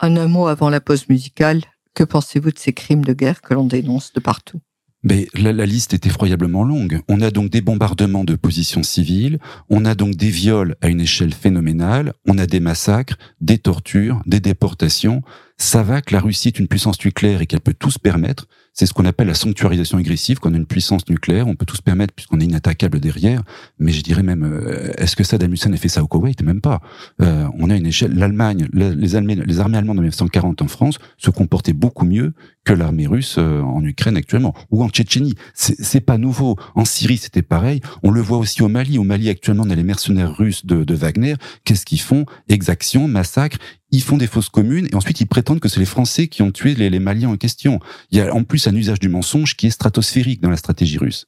En 0.00 0.16
un 0.16 0.28
mot 0.28 0.46
avant 0.46 0.70
la 0.70 0.80
pause 0.80 1.08
musicale, 1.08 1.62
que 1.94 2.04
pensez-vous 2.04 2.52
de 2.52 2.58
ces 2.58 2.72
crimes 2.72 3.04
de 3.04 3.12
guerre 3.12 3.42
que 3.42 3.54
l'on 3.54 3.66
dénonce 3.66 4.12
de 4.12 4.20
partout? 4.20 4.60
Mais 5.02 5.28
la, 5.34 5.52
liste 5.66 5.94
est 5.94 6.06
effroyablement 6.06 6.64
longue. 6.64 7.00
On 7.08 7.20
a 7.20 7.30
donc 7.30 7.50
des 7.50 7.60
bombardements 7.60 8.24
de 8.24 8.34
positions 8.34 8.82
civiles, 8.82 9.38
on 9.68 9.84
a 9.84 9.94
donc 9.94 10.14
des 10.14 10.28
viols 10.28 10.76
à 10.80 10.88
une 10.88 11.00
échelle 11.00 11.32
phénoménale, 11.32 12.12
on 12.26 12.38
a 12.38 12.46
des 12.46 12.60
massacres, 12.60 13.16
des 13.40 13.58
tortures, 13.58 14.20
des 14.26 14.40
déportations. 14.40 15.22
Ça 15.56 15.82
va 15.82 16.02
que 16.02 16.12
la 16.14 16.20
Russie 16.20 16.48
est 16.48 16.58
une 16.58 16.68
puissance 16.68 17.02
nucléaire 17.04 17.40
et 17.40 17.46
qu'elle 17.46 17.60
peut 17.60 17.74
tout 17.74 17.90
se 17.90 17.98
permettre. 17.98 18.46
C'est 18.80 18.86
ce 18.86 18.94
qu'on 18.94 19.04
appelle 19.04 19.26
la 19.26 19.34
sanctuarisation 19.34 19.98
agressive. 19.98 20.38
Quand 20.38 20.52
on 20.52 20.54
a 20.54 20.56
une 20.56 20.64
puissance 20.64 21.06
nucléaire, 21.10 21.46
on 21.48 21.54
peut 21.54 21.66
tout 21.66 21.76
se 21.76 21.82
permettre 21.82 22.14
puisqu'on 22.14 22.40
est 22.40 22.46
inattaquable 22.46 22.98
derrière. 22.98 23.42
Mais 23.78 23.92
je 23.92 24.02
dirais 24.02 24.22
même, 24.22 24.42
euh, 24.42 24.90
est-ce 24.96 25.16
que 25.16 25.22
Saddam 25.22 25.52
Hussein 25.52 25.70
a 25.74 25.76
fait 25.76 25.90
ça 25.90 26.02
au 26.02 26.06
Koweït? 26.06 26.42
Même 26.42 26.62
pas. 26.62 26.80
Euh, 27.20 27.46
on 27.58 27.68
a 27.68 27.76
une 27.76 27.84
échelle. 27.84 28.14
L'Allemagne, 28.14 28.68
les, 28.72 28.94
les 28.94 29.16
armées 29.60 29.76
allemandes 29.76 29.98
en 29.98 30.00
1940 30.00 30.62
en 30.62 30.66
France 30.66 30.98
se 31.18 31.30
comportaient 31.30 31.74
beaucoup 31.74 32.06
mieux 32.06 32.32
que 32.64 32.72
l'armée 32.72 33.06
russe 33.06 33.36
euh, 33.36 33.60
en 33.60 33.84
Ukraine 33.84 34.16
actuellement 34.16 34.54
ou 34.70 34.82
en 34.82 34.88
Tchétchénie. 34.88 35.34
C'est 35.52 36.00
pas 36.00 36.16
nouveau. 36.16 36.56
En 36.74 36.86
Syrie, 36.86 37.18
c'était 37.18 37.42
pareil. 37.42 37.82
On 38.02 38.10
le 38.10 38.22
voit 38.22 38.38
aussi 38.38 38.62
au 38.62 38.68
Mali. 38.68 38.96
Au 38.96 39.04
Mali, 39.04 39.28
actuellement, 39.28 39.64
on 39.66 39.70
a 39.70 39.74
les 39.74 39.82
mercenaires 39.82 40.34
russes 40.34 40.64
de, 40.64 40.84
de 40.84 40.94
Wagner. 40.94 41.34
Qu'est-ce 41.66 41.84
qu'ils 41.84 42.00
font? 42.00 42.24
Exactions, 42.48 43.08
massacres 43.08 43.58
ils 43.90 44.02
font 44.02 44.16
des 44.16 44.26
fausses 44.26 44.48
communes 44.48 44.88
et 44.90 44.94
ensuite 44.94 45.20
ils 45.20 45.26
prétendent 45.26 45.60
que 45.60 45.68
c'est 45.68 45.80
les 45.80 45.86
Français 45.86 46.28
qui 46.28 46.42
ont 46.42 46.50
tué 46.50 46.74
les, 46.74 46.90
les, 46.90 46.98
Maliens 46.98 47.30
en 47.30 47.36
question. 47.36 47.80
Il 48.10 48.18
y 48.18 48.20
a 48.20 48.34
en 48.34 48.44
plus 48.44 48.66
un 48.66 48.74
usage 48.74 49.00
du 49.00 49.08
mensonge 49.08 49.56
qui 49.56 49.66
est 49.66 49.70
stratosphérique 49.70 50.40
dans 50.40 50.50
la 50.50 50.56
stratégie 50.56 50.98
russe. 50.98 51.26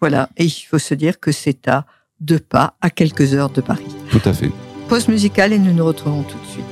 Voilà, 0.00 0.28
et 0.36 0.44
il 0.44 0.50
faut 0.50 0.78
se 0.78 0.94
dire 0.94 1.20
que 1.20 1.32
c'est 1.32 1.68
à 1.68 1.86
deux 2.20 2.38
pas, 2.38 2.76
à 2.80 2.90
quelques 2.90 3.34
heures 3.34 3.50
de 3.50 3.60
Paris. 3.60 3.86
Tout 4.10 4.20
à 4.24 4.32
fait. 4.32 4.50
Pause 4.88 5.08
musicale 5.08 5.52
et 5.52 5.58
nous 5.58 5.72
nous 5.72 5.84
retrouvons 5.84 6.22
tout 6.22 6.38
de 6.38 6.46
suite. 6.46 6.64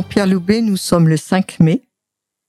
Jean-Pierre 0.00 0.28
Loubet, 0.28 0.62
nous 0.62 0.78
sommes 0.78 1.10
le 1.10 1.18
5 1.18 1.60
mai 1.60 1.82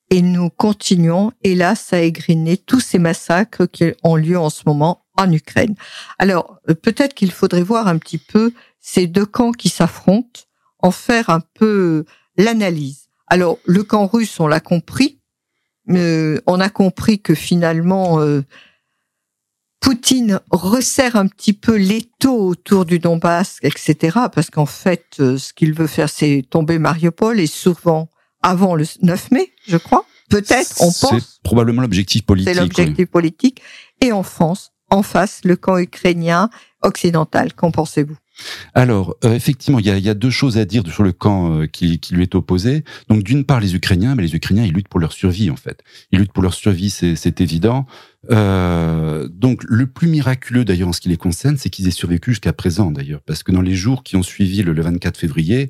et 0.09 0.21
nous 0.21 0.49
continuons, 0.49 1.33
hélas, 1.43 1.91
à 1.91 1.99
égriner 1.99 2.55
tous 2.55 2.79
ces 2.79 2.97
massacres 2.97 3.65
qui 3.65 3.91
ont 4.03 4.15
lieu 4.15 4.39
en 4.39 4.49
ce 4.49 4.61
moment 4.65 5.03
en 5.17 5.29
Ukraine. 5.29 5.75
Alors, 6.17 6.61
euh, 6.69 6.75
peut-être 6.75 7.13
qu'il 7.13 7.29
faudrait 7.29 7.61
voir 7.61 7.89
un 7.89 7.97
petit 7.97 8.19
peu 8.19 8.53
ces 8.79 9.05
deux 9.05 9.25
camps 9.25 9.51
qui 9.51 9.67
s'affrontent, 9.67 10.43
en 10.79 10.91
faire 10.91 11.29
un 11.29 11.41
peu 11.41 12.05
l'analyse. 12.37 13.09
Alors, 13.27 13.57
le 13.65 13.83
camp 13.83 14.07
russe, 14.07 14.39
on 14.39 14.47
l'a 14.47 14.61
compris, 14.61 15.19
euh, 15.89 16.39
on 16.47 16.61
a 16.61 16.69
compris 16.69 17.19
que 17.19 17.35
finalement, 17.35 18.21
euh, 18.21 18.45
Poutine 19.81 20.39
resserre 20.51 21.15
un 21.15 21.27
petit 21.27 21.53
peu 21.53 21.75
l'étau 21.75 22.37
autour 22.47 22.85
du 22.85 22.99
Donbass, 22.99 23.57
etc. 23.63 24.17
Parce 24.33 24.49
qu'en 24.49 24.67
fait, 24.67 25.17
euh, 25.19 25.37
ce 25.37 25.53
qu'il 25.53 25.73
veut 25.73 25.87
faire, 25.87 26.07
c'est 26.07 26.45
tomber 26.49 26.79
Mariupol 26.79 27.39
et 27.39 27.47
souvent 27.47 28.09
avant 28.43 28.75
le 28.75 28.85
9 29.01 29.31
mai, 29.31 29.51
je 29.67 29.77
crois. 29.77 30.05
Peut-être, 30.29 30.75
on 30.79 30.85
pense. 30.85 31.11
C'est 31.19 31.41
probablement 31.43 31.81
l'objectif 31.81 32.25
politique. 32.25 32.53
C'est 32.53 32.59
l'objectif 32.59 33.07
politique. 33.07 33.61
Et 33.99 34.11
en 34.11 34.23
France, 34.23 34.71
en 34.89 35.03
face, 35.03 35.41
le 35.43 35.55
camp 35.55 35.77
ukrainien 35.77 36.49
occidental. 36.83 37.53
Qu'en 37.53 37.71
pensez-vous? 37.71 38.15
Alors, 38.73 39.15
euh, 39.23 39.33
effectivement, 39.33 39.79
il 39.79 39.85
y 39.85 39.89
a, 39.89 39.97
y 39.97 40.09
a, 40.09 40.13
deux 40.13 40.29
choses 40.29 40.57
à 40.57 40.65
dire 40.65 40.83
sur 40.87 41.03
le 41.03 41.11
camp 41.11 41.59
euh, 41.59 41.67
qui, 41.67 41.99
qui, 41.99 42.13
lui 42.15 42.23
est 42.23 42.35
opposé. 42.35 42.83
Donc, 43.09 43.23
d'une 43.23 43.43
part, 43.43 43.59
les 43.59 43.75
Ukrainiens, 43.75 44.15
mais 44.15 44.23
les 44.23 44.35
Ukrainiens, 44.35 44.65
ils 44.65 44.73
luttent 44.73 44.87
pour 44.87 44.99
leur 44.99 45.13
survie, 45.13 45.49
en 45.49 45.55
fait. 45.55 45.83
Ils 46.11 46.19
luttent 46.19 46.33
pour 46.33 46.43
leur 46.43 46.53
survie, 46.53 46.89
c'est 46.89 47.41
évident. 47.41 47.85
Euh, 48.29 49.27
donc, 49.27 49.63
le 49.67 49.87
plus 49.87 50.07
miraculeux, 50.07 50.65
d'ailleurs, 50.65 50.89
en 50.89 50.93
ce 50.93 51.01
qui 51.01 51.09
les 51.09 51.17
concerne, 51.17 51.57
c'est 51.57 51.69
qu'ils 51.69 51.87
aient 51.87 51.91
survécu 51.91 52.31
jusqu'à 52.31 52.53
présent, 52.53 52.91
d'ailleurs. 52.91 53.21
Parce 53.25 53.43
que 53.43 53.51
dans 53.51 53.61
les 53.61 53.75
jours 53.75 54.03
qui 54.03 54.15
ont 54.15 54.23
suivi 54.23 54.63
le, 54.63 54.73
le 54.73 54.81
24 54.81 55.17
février, 55.17 55.69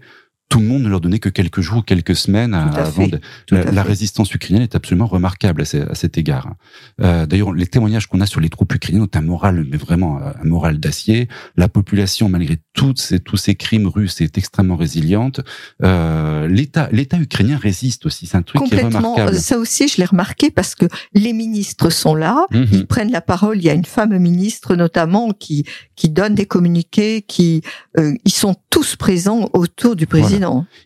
tout 0.51 0.59
le 0.59 0.65
monde 0.65 0.83
ne 0.83 0.89
leur 0.89 0.99
donnait 0.99 1.19
que 1.19 1.29
quelques 1.29 1.61
jours, 1.61 1.85
quelques 1.85 2.15
semaines 2.15 2.53
avant. 2.53 3.07
De, 3.07 3.21
la, 3.51 3.83
résistance 3.83 4.33
ukrainienne 4.33 4.63
est 4.63 4.75
absolument 4.75 5.05
remarquable 5.05 5.61
à, 5.61 5.95
cet 5.95 6.17
égard. 6.17 6.55
Euh, 7.01 7.25
D'ailleurs, 7.25 7.53
les 7.53 7.67
témoignages 7.67 8.07
qu'on 8.07 8.19
a 8.19 8.25
sur 8.25 8.41
les 8.41 8.49
troupes 8.49 8.73
ukrainiennes 8.73 9.03
ont 9.03 9.17
un 9.17 9.21
moral, 9.21 9.65
mais 9.71 9.77
vraiment 9.77 10.19
un 10.19 10.43
moral 10.43 10.77
d'acier. 10.77 11.29
La 11.55 11.69
population, 11.69 12.27
malgré 12.27 12.57
toutes 12.73 12.99
ces, 12.99 13.21
tous 13.21 13.37
ces 13.37 13.55
crimes 13.55 13.87
russes, 13.87 14.19
est 14.19 14.37
extrêmement 14.37 14.75
résiliente. 14.75 15.39
Euh, 15.83 16.49
L'État, 16.49 16.89
l'État 16.91 17.17
ukrainien 17.17 17.57
résiste 17.57 18.05
aussi. 18.05 18.25
C'est 18.25 18.35
un 18.35 18.41
truc 18.41 18.61
qui 18.65 18.75
est 18.75 18.83
remarquable. 18.83 19.33
Ça 19.35 19.57
aussi, 19.57 19.87
je 19.87 19.97
l'ai 19.97 20.05
remarqué 20.05 20.51
parce 20.51 20.75
que 20.75 20.85
les 21.13 21.31
ministres 21.31 21.89
sont 21.89 22.13
là, 22.13 22.45
mhm. 22.51 22.67
ils 22.73 22.87
prennent 22.87 23.11
la 23.11 23.21
parole. 23.21 23.57
Il 23.57 23.63
y 23.63 23.69
a 23.69 23.73
une 23.73 23.85
femme 23.85 24.17
ministre 24.17 24.75
notamment 24.75 25.31
qui 25.31 25.65
qui 25.95 26.09
donne 26.09 26.33
des 26.33 26.47
communiqués, 26.47 27.21
qui 27.21 27.61
euh, 27.99 28.13
ils 28.25 28.31
sont 28.31 28.55
tous 28.71 28.95
présents 28.95 29.49
autour 29.53 29.95
du 29.95 30.07
président. 30.07 30.40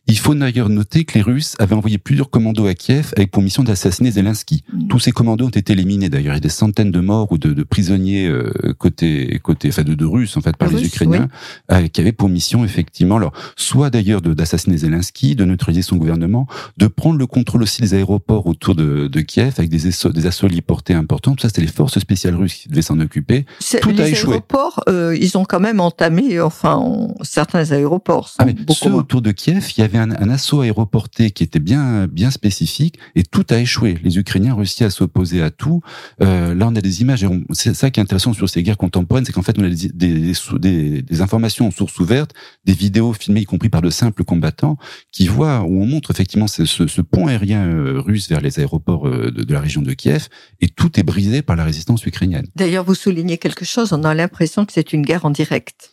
Il 0.08 0.18
faut 0.18 0.36
d'ailleurs 0.36 0.70
noter 0.70 1.06
que 1.06 1.14
les 1.16 1.22
Russes 1.22 1.56
avaient 1.60 1.76
envoyé 1.76 1.98
plusieurs 1.98 2.30
commandos 2.30 2.66
à 2.68 2.74
Kiev 2.74 3.14
avec 3.18 3.32
pour 3.32 3.42
mission 3.42 3.64
d'assassiner 3.64 4.12
Zelensky. 4.12 4.64
Mm. 4.74 4.88
Tous 4.88 5.00
ces 5.00 5.12
commandos 5.12 5.46
ont 5.46 5.50
été 5.50 5.74
éliminés 5.74 6.10
d'ailleurs. 6.10 6.34
Il 6.34 6.38
y 6.38 6.40
a 6.40 6.42
des 6.42 6.50
centaines 6.50 6.92
de 6.92 7.00
morts 7.00 7.32
ou 7.32 7.38
de, 7.38 7.54
de 7.54 7.64
prisonniers 7.64 8.28
euh, 8.28 8.52
côté 8.78 9.40
côté, 9.44 9.70
enfin 9.70 9.84
de, 9.84 9.96
de 9.96 10.06
Russes 10.06 10.38
en 10.38 10.42
fait 10.42 10.56
par 10.58 10.70
les, 10.70 10.86
Ukrainiens 10.86 11.28
euh, 11.72 11.88
qui 11.88 12.02
avaient 12.02 12.12
pour 12.12 12.30
mission 12.30 12.64
effectivement, 12.66 13.18
alors 13.18 13.34
soit 13.56 13.90
d'ailleurs 13.90 14.22
d'assassiner 14.22 14.78
Zelensky, 14.78 15.36
de 15.36 15.46
neutraliser 15.46 15.82
son 15.82 15.98
gouvernement, 15.98 16.48
de 16.78 16.88
prendre 16.88 17.18
le 17.18 17.28
contrôle 17.28 17.64
aussi 17.64 17.82
des 17.82 17.94
aéroports 17.94 18.48
autour 18.48 18.76
de, 18.76 19.08
de 19.08 19.22
Kiev 19.22 19.54
avec 19.58 19.70
des 19.70 19.88
assauts, 19.88 20.10
des 20.10 20.26
assauts 20.26 20.48
héliportés 20.48 20.94
importants. 20.94 21.36
Tout 21.36 21.42
ça, 21.42 21.50
c'était 21.50 21.62
les 21.62 21.68
forces 21.68 22.00
spéciales 22.00 22.36
russes 22.36 22.56
qui 22.56 22.70
devaient 22.70 22.82
s'en 22.82 23.00
occuper. 23.00 23.46
Tout 23.82 23.90
les 23.90 24.02
a 24.02 24.10
échoué. 24.10 24.34
aéroports, 24.34 24.84
euh, 24.90 25.18
ils 25.20 25.38
ont 25.38 25.46
quand 25.46 25.60
même 25.60 25.80
entamé, 25.80 26.40
enfin 26.40 27.08
certains 27.22 27.72
aéroports. 27.72 28.30
Sont 28.30 28.36
ah, 28.40 28.46
mais 28.46 28.56
ceux 28.74 28.92
autour 28.92 29.22
de 29.22 29.32
Kiev 29.32 29.45
Kiev, 29.46 29.74
il 29.78 29.82
y 29.82 29.84
avait 29.84 30.00
un, 30.00 30.10
assaut 30.32 30.62
aéroporté 30.62 31.30
qui 31.30 31.44
était 31.44 31.60
bien 31.60 32.08
bien 32.08 32.32
spécifique 32.32 32.98
et 33.14 33.22
tout 33.22 33.46
a 33.52 33.60
échoué. 33.60 33.96
Les 34.04 34.18
Ukrainiens 34.18 34.54
ont 34.54 34.58
réussi 34.58 34.84
à 34.84 34.90
s'opposer 34.90 35.44
à 35.44 35.52
tout. 35.52 35.82
Euh, 36.24 36.56
là, 36.56 36.68
on 36.68 36.76
a 36.76 36.82
des 36.82 37.04
images. 37.04 37.28
C'est 37.52 37.76
ça 37.76 37.92
qui 37.92 38.00
est 38.00 38.04
intéressant 38.04 38.34
sur 38.34 38.50
ces 38.50 38.64
guerres 38.64 38.80
contemporaines, 38.80 39.24
c'est 39.24 39.34
qu'en 39.34 39.44
fait, 39.44 39.60
on 39.60 39.64
a 39.64 39.70
des, 39.70 41.22
informations 41.22 41.68
en 41.68 41.72
source 41.72 42.00
ouverte, 42.00 42.32
des 42.66 42.74
vidéos 42.74 43.14
filmées, 43.14 43.42
y 43.42 43.46
compris 43.46 43.70
par 43.70 43.84
de 43.84 43.92
simples 43.92 44.24
combattants, 44.24 44.78
qui 45.12 45.28
voient 45.28 45.62
où 45.62 45.80
on 45.80 45.86
montre 45.86 46.10
effectivement 46.10 46.48
ce, 46.48 46.66
ce, 46.66 47.02
pont 47.02 47.28
aérien 47.28 47.68
euh, 47.68 48.02
russe 48.02 48.28
vers 48.28 48.42
les 48.42 48.58
aéroports 48.60 49.08
euh, 49.08 49.30
de 49.30 49.54
la 49.54 49.60
région 49.60 49.84
de 49.84 49.94
Kiev, 49.94 50.28
et 50.60 50.70
tout 50.70 51.00
est 51.00 51.04
brisé 51.04 51.44
par 51.44 51.56
la 51.56 51.66
résistance 51.66 52.04
ukrainienne. 52.08 52.48
D'ailleurs, 52.56 52.84
vous 52.84 52.96
soulignez 52.96 53.38
quelque 53.38 53.64
chose. 53.64 53.94
On 53.94 54.04
a 54.06 54.16
l'impression 54.16 54.66
que 54.66 54.74
c'est 54.74 54.92
une 54.92 55.04
guerre 55.04 55.24
en 55.24 55.30
direct. 55.30 55.92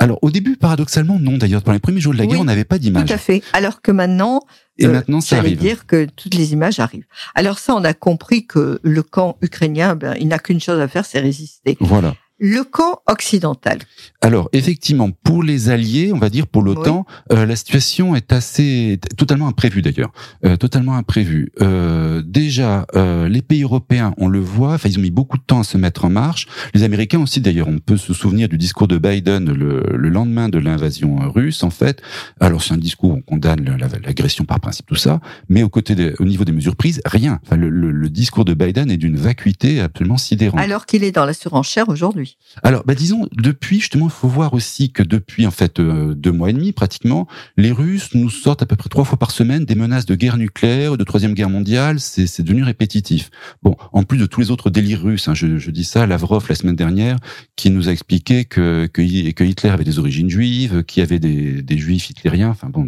Alors 0.00 0.18
au 0.22 0.30
début, 0.30 0.56
paradoxalement, 0.56 1.18
non. 1.18 1.38
D'ailleurs, 1.38 1.62
pendant 1.62 1.74
les 1.74 1.80
premiers 1.80 2.00
jours 2.00 2.12
de 2.12 2.18
la 2.18 2.26
guerre, 2.26 2.40
on 2.40 2.44
n'avait 2.44 2.64
pas 2.64 2.78
d'image. 2.78 3.08
Tout 3.08 3.14
à 3.14 3.18
fait. 3.18 3.42
Alors 3.52 3.80
que 3.80 3.92
maintenant, 3.92 4.42
et 4.78 4.86
euh, 4.86 4.92
maintenant, 4.92 5.20
ça 5.20 5.38
arrive. 5.38 5.58
dire 5.58 5.86
que 5.86 6.06
toutes 6.16 6.34
les 6.34 6.52
images 6.52 6.80
arrivent. 6.80 7.06
Alors 7.34 7.58
ça, 7.58 7.74
on 7.74 7.84
a 7.84 7.94
compris 7.94 8.46
que 8.46 8.80
le 8.82 9.02
camp 9.02 9.36
ukrainien, 9.40 9.94
ben, 9.94 10.14
il 10.18 10.28
n'a 10.28 10.38
qu'une 10.38 10.60
chose 10.60 10.80
à 10.80 10.88
faire, 10.88 11.06
c'est 11.06 11.20
résister. 11.20 11.76
Voilà 11.80 12.14
le 12.44 12.62
camp 12.62 13.00
occidental. 13.06 13.78
Alors 14.20 14.50
effectivement, 14.52 15.10
pour 15.10 15.42
les 15.42 15.70
alliés, 15.70 16.12
on 16.12 16.18
va 16.18 16.28
dire 16.28 16.46
pour 16.46 16.60
l'OTAN, 16.60 17.06
euh, 17.32 17.46
la 17.46 17.56
situation 17.56 18.14
est 18.14 18.32
assez 18.32 19.00
totalement 19.16 19.48
imprévue 19.48 19.80
d'ailleurs, 19.80 20.12
euh, 20.44 20.58
totalement 20.58 20.94
imprévue. 20.94 21.50
Euh, 21.62 22.22
déjà, 22.22 22.86
euh, 22.96 23.30
les 23.30 23.40
pays 23.40 23.62
européens, 23.62 24.12
on 24.18 24.28
le 24.28 24.40
voit, 24.40 24.74
enfin 24.74 24.90
ils 24.90 24.98
ont 24.98 25.02
mis 25.02 25.10
beaucoup 25.10 25.38
de 25.38 25.42
temps 25.42 25.60
à 25.60 25.64
se 25.64 25.78
mettre 25.78 26.04
en 26.04 26.10
marche. 26.10 26.46
Les 26.74 26.82
Américains 26.82 27.20
aussi 27.20 27.40
d'ailleurs, 27.40 27.68
on 27.68 27.78
peut 27.78 27.96
se 27.96 28.12
souvenir 28.12 28.50
du 28.50 28.58
discours 28.58 28.88
de 28.88 28.98
Biden 28.98 29.50
le, 29.50 29.82
le 29.96 30.08
lendemain 30.10 30.50
de 30.50 30.58
l'invasion 30.58 31.16
russe 31.30 31.62
en 31.62 31.70
fait. 31.70 32.02
Alors 32.40 32.62
c'est 32.62 32.74
un 32.74 32.78
discours 32.78 33.12
où 33.12 33.14
on 33.14 33.22
condamne 33.22 33.78
l'agression 34.04 34.44
par 34.44 34.60
principe 34.60 34.84
tout 34.86 34.96
ça, 34.96 35.20
mais 35.48 35.62
au 35.62 35.70
côté 35.70 36.12
au 36.18 36.24
niveau 36.24 36.44
des 36.44 36.52
mesures 36.52 36.76
prises, 36.76 37.00
rien. 37.06 37.40
Enfin 37.42 37.56
le, 37.56 37.70
le, 37.70 37.90
le 37.90 38.10
discours 38.10 38.44
de 38.44 38.52
Biden 38.52 38.90
est 38.90 38.98
d'une 38.98 39.16
vacuité 39.16 39.80
absolument 39.80 40.18
sidérante. 40.18 40.60
Alors 40.60 40.84
qu'il 40.84 41.04
est 41.04 41.12
dans 41.12 41.24
la 41.24 41.32
surenchère 41.32 41.88
aujourd'hui. 41.88 42.33
Alors, 42.62 42.84
bah, 42.84 42.94
disons, 42.94 43.28
depuis, 43.32 43.80
justement, 43.80 44.06
il 44.06 44.12
faut 44.12 44.28
voir 44.28 44.54
aussi 44.54 44.92
que 44.92 45.02
depuis, 45.02 45.46
en 45.46 45.50
fait, 45.50 45.80
euh, 45.80 46.14
deux 46.14 46.30
mois 46.30 46.50
et 46.50 46.52
demi, 46.52 46.72
pratiquement, 46.72 47.26
les 47.56 47.72
Russes 47.72 48.14
nous 48.14 48.30
sortent 48.30 48.62
à 48.62 48.66
peu 48.66 48.76
près 48.76 48.88
trois 48.88 49.04
fois 49.04 49.18
par 49.18 49.30
semaine 49.30 49.64
des 49.64 49.74
menaces 49.74 50.06
de 50.06 50.14
guerre 50.14 50.36
nucléaire, 50.36 50.96
de 50.96 51.04
troisième 51.04 51.34
guerre 51.34 51.50
mondiale. 51.50 51.98
C'est 51.98 52.42
devenu 52.42 52.62
répétitif. 52.62 53.30
Bon, 53.62 53.76
en 53.92 54.04
plus 54.04 54.18
de 54.18 54.26
tous 54.26 54.40
les 54.40 54.50
autres 54.50 54.70
délires 54.70 55.02
russes, 55.02 55.28
hein, 55.28 55.34
je, 55.34 55.58
je, 55.58 55.70
dis 55.70 55.84
ça, 55.84 56.06
Lavrov, 56.06 56.46
la 56.48 56.54
semaine 56.54 56.76
dernière, 56.76 57.16
qui 57.56 57.70
nous 57.70 57.88
a 57.88 57.92
expliqué 57.92 58.44
que, 58.44 58.86
que, 58.86 59.30
que 59.32 59.44
Hitler 59.44 59.70
avait 59.70 59.84
des 59.84 59.98
origines 59.98 60.30
juives, 60.30 60.84
qu'il 60.84 61.00
y 61.00 61.04
avait 61.04 61.18
des, 61.18 61.62
des 61.62 61.78
juifs 61.78 62.10
hitlériens, 62.10 62.50
enfin 62.50 62.68
bon, 62.68 62.86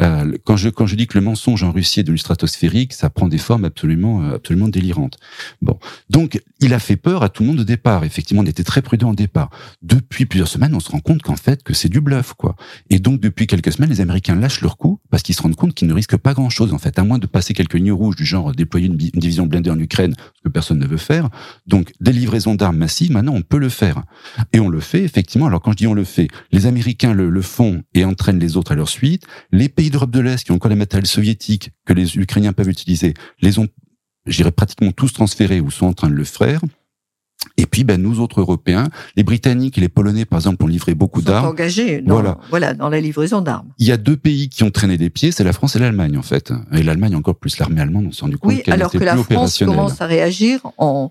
euh, 0.00 0.32
quand 0.44 0.56
je 0.56 0.68
quand 0.68 0.86
je 0.86 0.96
dis 0.96 1.06
que 1.06 1.18
le 1.18 1.24
mensonge 1.24 1.62
en 1.62 1.70
Russie 1.70 2.00
est 2.00 2.04
devenu 2.04 2.18
stratosphérique, 2.18 2.92
ça 2.92 3.10
prend 3.10 3.28
des 3.28 3.38
formes 3.38 3.64
absolument 3.64 4.22
euh, 4.22 4.36
absolument 4.36 4.68
délirantes. 4.68 5.18
Bon, 5.60 5.78
donc 6.10 6.40
il 6.60 6.74
a 6.74 6.78
fait 6.78 6.96
peur 6.96 7.22
à 7.22 7.28
tout 7.28 7.42
le 7.42 7.50
monde 7.50 7.60
au 7.60 7.64
départ. 7.64 8.04
Effectivement, 8.04 8.42
on 8.42 8.46
était 8.46 8.64
très 8.64 8.82
prudent 8.82 9.10
au 9.10 9.14
départ. 9.14 9.50
Depuis 9.82 10.26
plusieurs 10.26 10.48
semaines, 10.48 10.74
on 10.74 10.80
se 10.80 10.90
rend 10.90 11.00
compte 11.00 11.22
qu'en 11.22 11.36
fait 11.36 11.62
que 11.62 11.74
c'est 11.74 11.88
du 11.88 12.00
bluff, 12.00 12.34
quoi. 12.34 12.56
Et 12.90 12.98
donc 12.98 13.20
depuis 13.20 13.46
quelques 13.46 13.72
semaines, 13.72 13.90
les 13.90 14.00
Américains 14.00 14.34
lâchent 14.34 14.62
leur 14.62 14.76
coup 14.76 15.00
parce 15.10 15.22
qu'ils 15.22 15.34
se 15.34 15.42
rendent 15.42 15.56
compte 15.56 15.74
qu'ils 15.74 15.88
ne 15.88 15.94
risquent 15.94 16.16
pas 16.16 16.34
grand-chose 16.34 16.72
en 16.72 16.78
fait, 16.78 16.98
à 16.98 17.04
moins 17.04 17.18
de 17.18 17.26
passer 17.26 17.54
quelques 17.54 17.74
lignes 17.74 17.92
rouges 17.92 18.16
du 18.16 18.24
genre 18.24 18.52
déployer 18.52 18.86
une, 18.86 18.96
division 18.96 19.46
blindée 19.46 19.70
en 19.70 19.78
Ukraine, 19.78 20.14
ce 20.34 20.42
que 20.42 20.48
personne 20.48 20.78
ne 20.78 20.86
veut 20.86 20.96
faire. 20.96 21.28
Donc 21.66 21.92
des 22.00 22.12
livraisons 22.12 22.54
d'armes 22.54 22.76
massives, 22.76 23.12
maintenant 23.12 23.34
on 23.34 23.42
peut 23.42 23.58
le 23.58 23.68
faire. 23.68 24.02
Et 24.52 24.60
on 24.60 24.68
le 24.68 24.80
fait 24.80 25.02
effectivement. 25.02 25.46
Alors 25.46 25.60
quand 25.60 25.72
je 25.72 25.76
dis 25.76 25.86
on 25.86 25.94
le 25.94 26.04
fait, 26.04 26.28
les 26.50 26.66
Américains 26.66 27.14
le, 27.14 27.30
le 27.30 27.42
font 27.42 27.82
et 27.94 28.04
entraînent 28.04 28.38
les 28.38 28.56
autres 28.56 28.72
à 28.72 28.74
leur 28.74 28.88
suite. 28.88 29.26
Pays 29.68 29.90
d'Europe 29.90 30.10
de 30.10 30.20
l'Est 30.20 30.44
qui 30.44 30.52
ont 30.52 30.56
encore 30.56 30.70
les 30.70 30.76
matériels 30.76 31.06
soviétiques 31.06 31.70
que 31.84 31.92
les 31.92 32.16
Ukrainiens 32.16 32.52
peuvent 32.52 32.68
utiliser, 32.68 33.14
les 33.40 33.58
ont, 33.58 33.68
j'irais 34.26 34.52
pratiquement 34.52 34.92
tous 34.92 35.12
transférés 35.12 35.60
ou 35.60 35.70
sont 35.70 35.86
en 35.86 35.92
train 35.92 36.08
de 36.08 36.14
le 36.14 36.24
faire. 36.24 36.60
Et 37.56 37.66
puis, 37.66 37.82
ben, 37.82 38.00
nous 38.00 38.20
autres 38.20 38.40
Européens, 38.40 38.88
les 39.16 39.24
Britanniques 39.24 39.76
et 39.76 39.80
les 39.80 39.88
Polonais, 39.88 40.24
par 40.24 40.38
exemple, 40.38 40.62
ont 40.64 40.68
livré 40.68 40.94
beaucoup 40.94 41.22
d'armes. 41.22 41.48
engagés 41.48 42.00
dans, 42.00 42.14
voilà. 42.14 42.38
voilà, 42.50 42.72
dans 42.72 42.88
la 42.88 43.00
livraison 43.00 43.40
d'armes. 43.40 43.72
Il 43.78 43.86
y 43.86 43.92
a 43.92 43.96
deux 43.96 44.16
pays 44.16 44.48
qui 44.48 44.62
ont 44.62 44.70
traîné 44.70 44.96
des 44.96 45.10
pieds, 45.10 45.32
c'est 45.32 45.42
la 45.42 45.52
France 45.52 45.74
et 45.74 45.80
l'Allemagne, 45.80 46.16
en 46.16 46.22
fait. 46.22 46.52
Et 46.72 46.84
l'Allemagne 46.84 47.16
encore 47.16 47.34
plus 47.34 47.58
l'armée 47.58 47.80
allemande, 47.80 48.06
on 48.06 48.12
s'est 48.12 48.22
rendu 48.22 48.38
compte 48.38 48.52
oui, 48.52 48.62
alors 48.68 48.92
que 48.92 48.98
la 48.98 49.16
France 49.16 49.58
commence 49.58 50.00
à 50.00 50.06
réagir 50.06 50.60
en, 50.78 51.10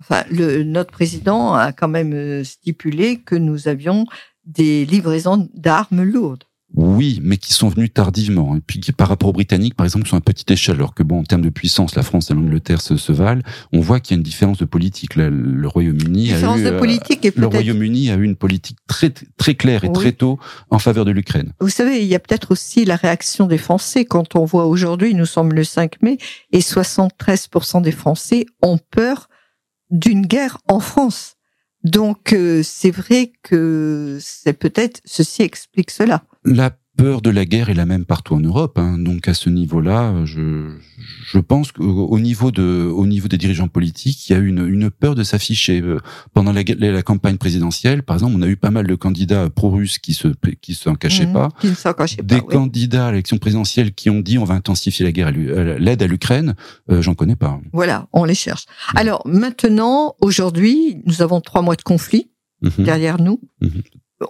enfin, 0.00 0.24
le, 0.30 0.62
notre 0.62 0.92
président 0.92 1.54
a 1.54 1.72
quand 1.72 1.88
même 1.88 2.12
euh, 2.12 2.44
stipulé 2.44 3.20
que 3.20 3.34
nous 3.34 3.68
avions 3.68 4.06
des 4.44 4.84
livraisons 4.84 5.48
d'armes 5.54 6.02
lourdes. 6.02 6.44
Oui, 6.76 7.20
mais 7.22 7.36
qui 7.36 7.52
sont 7.54 7.68
venus 7.68 7.92
tardivement. 7.92 8.56
Et 8.56 8.60
puis 8.60 8.80
par 8.96 9.08
rapport 9.08 9.28
aux 9.28 9.32
Britanniques, 9.32 9.76
par 9.76 9.86
exemple, 9.86 10.08
sont 10.08 10.16
à 10.16 10.20
petite 10.20 10.50
échelle. 10.50 10.76
Alors 10.76 10.94
que 10.94 11.04
bon, 11.04 11.20
en 11.20 11.22
termes 11.22 11.42
de 11.42 11.48
puissance, 11.48 11.94
la 11.94 12.02
France 12.02 12.30
et 12.30 12.34
l'Angleterre 12.34 12.80
se, 12.80 12.96
se, 12.96 13.12
valent. 13.12 13.42
On 13.72 13.80
voit 13.80 14.00
qu'il 14.00 14.14
y 14.14 14.16
a 14.16 14.18
une 14.18 14.24
différence 14.24 14.58
de 14.58 14.64
politique. 14.64 15.14
le 15.14 15.68
Royaume-Uni 15.68 16.32
a 16.32 16.38
eu, 16.38 16.62
de 16.62 16.68
euh, 16.68 17.30
le 17.36 17.46
Royaume-Uni 17.46 18.10
a 18.10 18.16
eu 18.16 18.24
une 18.24 18.34
politique 18.34 18.78
très 18.88 19.10
très 19.10 19.54
claire 19.54 19.84
et 19.84 19.92
très 19.92 20.12
tôt 20.12 20.38
en 20.70 20.80
faveur 20.80 21.04
de 21.04 21.12
l'Ukraine. 21.12 21.52
Vous 21.60 21.68
savez, 21.68 22.00
il 22.02 22.08
y 22.08 22.14
a 22.16 22.18
peut-être 22.18 22.50
aussi 22.50 22.84
la 22.84 22.96
réaction 22.96 23.46
des 23.46 23.58
Français 23.58 24.04
quand 24.04 24.34
on 24.34 24.44
voit 24.44 24.66
aujourd'hui, 24.66 25.14
nous 25.14 25.26
sommes 25.26 25.52
le 25.52 25.62
5 25.62 26.02
mai, 26.02 26.18
et 26.50 26.58
73% 26.58 27.82
des 27.82 27.92
Français 27.92 28.46
ont 28.62 28.78
peur 28.90 29.28
d'une 29.90 30.26
guerre 30.26 30.58
en 30.68 30.80
France. 30.80 31.36
Donc 31.84 32.32
euh, 32.32 32.62
c'est 32.64 32.90
vrai 32.90 33.32
que 33.42 34.18
c'est 34.20 34.54
peut-être 34.54 35.00
ceci 35.04 35.42
explique 35.42 35.90
cela 35.90 36.24
la 36.44 36.76
peur 36.96 37.22
de 37.22 37.30
la 37.30 37.44
guerre 37.44 37.70
est 37.70 37.74
la 37.74 37.86
même 37.86 38.04
partout 38.04 38.34
en 38.36 38.40
Europe. 38.40 38.78
Hein. 38.78 38.98
Donc 38.98 39.26
à 39.26 39.34
ce 39.34 39.50
niveau-là, 39.50 40.24
je, 40.26 40.76
je 41.26 41.38
pense 41.40 41.72
qu'au 41.72 42.18
niveau 42.20 42.52
de, 42.52 42.88
au 42.94 43.04
niveau 43.08 43.26
des 43.26 43.36
dirigeants 43.36 43.66
politiques, 43.66 44.28
il 44.28 44.32
y 44.32 44.36
a 44.36 44.38
une, 44.38 44.64
une 44.64 44.90
peur 44.90 45.16
de 45.16 45.24
s'afficher. 45.24 45.80
Euh, 45.80 45.98
pendant 46.34 46.52
la, 46.52 46.62
la, 46.78 47.02
campagne 47.02 47.36
présidentielle, 47.36 48.04
par 48.04 48.14
exemple, 48.14 48.36
on 48.38 48.42
a 48.42 48.46
eu 48.46 48.56
pas 48.56 48.70
mal 48.70 48.86
de 48.86 48.94
candidats 48.94 49.50
pro-russes 49.50 49.98
qui 49.98 50.14
se 50.14 50.28
qui 50.60 50.74
s'en 50.74 50.94
cachaient 50.94 51.26
Mhm, 51.26 51.32
pas. 51.32 51.48
Qui 51.60 51.66
ne 51.70 51.74
s'en 51.74 51.94
cachaient 51.94 52.22
Des 52.22 52.38
pas. 52.38 52.44
oui. 52.46 52.52
candidats 52.54 53.08
à 53.08 53.10
l'élection 53.10 53.38
présidentielle 53.38 53.92
qui 53.92 54.08
ont 54.08 54.20
dit 54.20 54.38
on 54.38 54.44
va 54.44 54.54
intensifier 54.54 55.04
la 55.04 55.10
guerre, 55.10 55.32
l'aide 55.32 56.00
à 56.00 56.06
l'Ukraine, 56.06 56.54
euh, 56.92 57.02
j'en 57.02 57.14
connais 57.16 57.36
pas. 57.36 57.60
Voilà, 57.72 58.06
on 58.12 58.22
les 58.24 58.36
cherche. 58.36 58.66
Alors 58.94 59.20
maintenant, 59.26 60.14
aujourd'hui, 60.20 61.02
nous 61.06 61.22
avons 61.22 61.40
trois 61.40 61.60
mois 61.62 61.74
de 61.74 61.82
conflit 61.82 62.30
Mhm. 62.62 62.84
derrière 62.84 63.20
nous. 63.20 63.40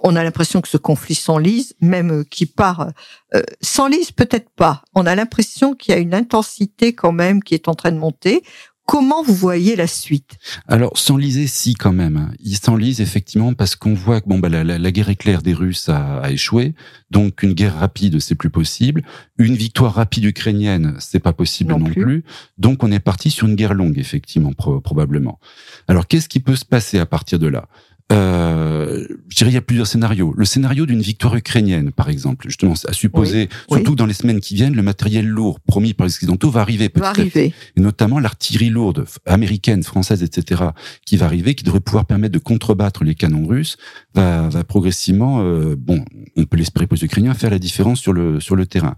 On 0.03 0.15
a 0.15 0.23
l'impression 0.23 0.61
que 0.61 0.67
ce 0.67 0.77
conflit 0.77 1.15
s'enlise, 1.15 1.73
même 1.79 2.25
qui 2.25 2.45
part 2.47 2.89
euh, 3.35 3.41
s'enlise 3.61 4.11
peut-être 4.11 4.49
pas. 4.55 4.83
On 4.95 5.05
a 5.05 5.15
l'impression 5.15 5.73
qu'il 5.75 5.93
y 5.93 5.97
a 5.97 5.99
une 5.99 6.13
intensité 6.15 6.93
quand 6.93 7.11
même 7.11 7.43
qui 7.43 7.53
est 7.53 7.67
en 7.67 7.75
train 7.75 7.91
de 7.91 7.97
monter. 7.99 8.41
Comment 8.87 9.23
vous 9.23 9.33
voyez 9.33 9.75
la 9.75 9.87
suite? 9.87 10.37
Alors, 10.67 10.95
s'enliser, 10.99 11.47
si, 11.47 11.73
quand 11.73 11.91
même. 11.91 12.31
Il 12.39 12.55
s'enlise, 12.55 13.01
effectivement, 13.01 13.55
parce 13.55 13.75
qu'on 13.75 13.95
voit 13.95 14.21
que 14.21 14.27
bon, 14.29 14.37
bah, 14.37 14.47
la, 14.47 14.63
la- 14.63 14.77
la 14.77 14.91
guerre 14.91 15.09
éclair 15.09 15.41
des 15.41 15.55
Russes 15.55 15.89
a, 15.89 16.17
a 16.19 16.29
échoué. 16.29 16.75
Donc, 17.09 17.41
une 17.41 17.53
guerre 17.53 17.79
rapide, 17.79 18.19
c'est 18.19 18.35
plus 18.35 18.51
possible. 18.51 19.01
Une 19.39 19.55
victoire 19.55 19.95
rapide 19.95 20.25
ukrainienne, 20.25 20.95
c'est 20.99 21.19
pas 21.19 21.33
possible 21.33 21.71
Non 21.71 21.79
non, 21.79 21.85
plus. 21.85 22.01
plus. 22.03 22.23
Donc, 22.59 22.83
on 22.83 22.91
est 22.91 22.99
parti 22.99 23.31
sur 23.31 23.47
une 23.47 23.55
guerre 23.55 23.73
longue, 23.73 23.97
effectivement, 23.97 24.53
pro- 24.53 24.81
probablement. 24.81 25.39
Alors, 25.87 26.05
qu'est-ce 26.05 26.29
qui 26.29 26.39
peut 26.39 26.55
se 26.55 26.65
passer 26.65 26.99
à 26.99 27.07
partir 27.07 27.39
de 27.39 27.47
là? 27.47 27.67
Euh, 28.11 29.07
je 29.29 29.35
dirais 29.35 29.49
il 29.49 29.53
y 29.53 29.57
a 29.57 29.61
plusieurs 29.61 29.87
scénarios. 29.87 30.33
Le 30.37 30.45
scénario 30.45 30.85
d'une 30.85 31.01
victoire 31.01 31.35
ukrainienne, 31.35 31.91
par 31.91 32.09
exemple, 32.09 32.45
justement, 32.47 32.73
à 32.87 32.93
supposer, 32.93 33.49
Oui. 33.69 33.79
surtout 33.79 33.95
dans 33.95 34.05
les 34.05 34.13
semaines 34.13 34.39
qui 34.39 34.53
viennent, 34.53 34.75
le 34.75 34.83
matériel 34.83 35.25
lourd 35.27 35.59
promis 35.59 35.93
par 35.93 36.05
les 36.05 36.13
Occidentaux 36.13 36.51
va 36.51 36.61
arriver 36.61 36.91
va 36.95 37.09
arriver 37.09 37.53
et 37.75 37.81
notamment 37.81 38.19
l'artillerie 38.19 38.69
lourde 38.69 39.05
américaine, 39.25 39.81
française, 39.83 40.21
etc., 40.23 40.63
qui 41.05 41.17
va 41.17 41.25
arriver, 41.25 41.55
qui 41.55 41.63
devrait 41.63 41.79
pouvoir 41.79 42.05
permettre 42.05 42.33
de 42.33 42.39
contrebattre 42.39 43.03
les 43.03 43.15
canons 43.15 43.47
russes, 43.47 43.77
va, 44.13 44.49
va 44.49 44.63
progressivement, 44.63 45.41
euh, 45.41 45.75
bon, 45.77 46.05
on 46.37 46.45
peut 46.45 46.57
l'espérer 46.57 46.85
pour 46.87 46.95
les 46.95 47.03
Ukrainiens, 47.05 47.33
faire 47.33 47.49
la 47.49 47.59
différence 47.59 47.99
sur 47.99 48.13
le 48.13 48.39
sur 48.39 48.55
le 48.55 48.65
terrain. 48.65 48.95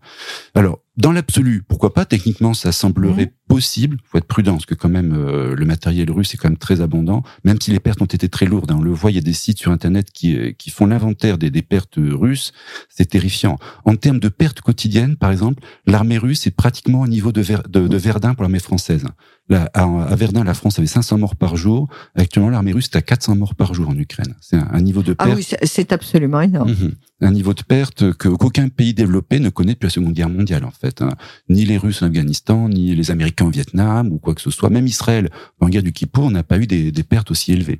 Alors, 0.53 0.79
dans 0.97 1.11
l'absolu, 1.11 1.63
pourquoi 1.67 1.93
pas? 1.93 2.05
Techniquement, 2.05 2.53
ça 2.53 2.71
semblerait 2.71 3.31
possible. 3.47 3.97
Faut 4.03 4.17
être 4.17 4.25
prudent, 4.27 4.53
parce 4.53 4.65
que 4.65 4.75
quand 4.75 4.89
même, 4.89 5.13
euh, 5.13 5.55
le 5.55 5.65
matériel 5.65 6.11
russe 6.11 6.33
est 6.33 6.37
quand 6.37 6.49
même 6.49 6.57
très 6.57 6.81
abondant, 6.81 7.23
même 7.43 7.61
si 7.61 7.71
les 7.71 7.79
pertes 7.79 8.01
ont 8.01 8.05
été 8.05 8.27
très 8.29 8.45
lourdes. 8.45 8.71
hein. 8.71 8.77
on 8.79 8.81
le 8.81 8.91
voit, 8.91 9.11
il 9.11 9.15
y 9.15 9.19
a 9.19 9.21
des 9.21 9.33
sites 9.33 9.59
sur 9.59 9.71
Internet 9.71 10.11
qui 10.11 10.35
euh, 10.35 10.51
qui 10.51 10.69
font 10.71 10.87
l'inventaire 10.87 11.37
des, 11.37 11.49
des 11.51 11.61
pertes 11.61 11.97
russes. 11.97 12.51
C'est 12.89 13.05
terrifiant. 13.05 13.57
En 13.85 13.95
termes 13.95 14.19
de 14.19 14.27
pertes 14.29 14.61
quotidiennes, 14.61 15.15
par 15.15 15.31
exemple, 15.31 15.63
l'armée 15.85 16.17
russe 16.17 16.47
est 16.47 16.51
pratiquement 16.55 17.01
au 17.01 17.07
niveau 17.07 17.31
de, 17.31 17.41
Ver- 17.41 17.63
de, 17.69 17.87
de 17.87 17.97
Verdun 17.97 18.33
pour 18.33 18.43
l'armée 18.43 18.59
française. 18.59 19.05
Là, 19.49 19.69
à, 19.73 19.83
à 19.83 20.15
Verdun, 20.17 20.43
la 20.43 20.53
France 20.53 20.77
avait 20.77 20.87
500 20.89 21.17
morts 21.19 21.37
par 21.37 21.55
jour. 21.55 21.87
Actuellement, 22.15 22.49
l'armée 22.49 22.73
russe 22.73 22.89
est 22.93 22.97
à 22.97 23.01
400 23.01 23.37
morts 23.37 23.55
par 23.55 23.73
jour 23.73 23.87
en 23.87 23.95
Ukraine. 23.97 24.35
C'est 24.41 24.57
un, 24.57 24.67
un 24.71 24.81
niveau 24.81 25.03
de 25.03 25.15
Ah 25.17 25.25
perte. 25.25 25.37
oui, 25.37 25.47
c'est- 25.63 25.93
absolument 25.93 26.41
énorme. 26.41 26.71
Mhm. 26.71 26.91
Un 27.21 27.31
niveau 27.31 27.53
de 27.53 27.61
perte 27.63 28.11
que 28.13 28.27
qu'aucun 28.27 28.67
pays 28.67 28.93
développé 28.93 29.39
ne 29.39 29.49
connaît 29.49 29.73
depuis 29.73 29.85
la 29.85 29.89
Seconde 29.91 30.13
Guerre 30.13 30.29
mondiale 30.29 30.65
en 30.65 30.71
fait. 30.71 31.01
hein. 31.01 31.11
Ni 31.49 31.63
les 31.65 31.77
Russes 31.77 32.01
en 32.01 32.07
Afghanistan, 32.07 32.67
ni 32.67 32.93
les 32.93 33.09
Américains 33.09 33.45
au 33.45 33.49
Vietnam 33.49 34.11
ou 34.11 34.17
quoi 34.19 34.35
que 34.35 34.41
ce 34.41 34.51
soit. 34.51 34.69
Même 34.69 34.85
Israël 34.85 35.29
en 35.61 35.69
guerre 35.69 35.83
du 35.83 35.93
Kippour 35.93 36.29
n'a 36.29 36.43
pas 36.43 36.57
eu 36.59 36.67
des, 36.67 36.91
des 36.91 37.03
pertes 37.03 37.31
aussi 37.31 37.53
élevées. 37.53 37.79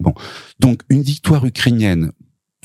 Bon, 0.00 0.14
donc 0.60 0.80
une 0.88 1.02
victoire 1.02 1.44
ukrainienne 1.44 2.12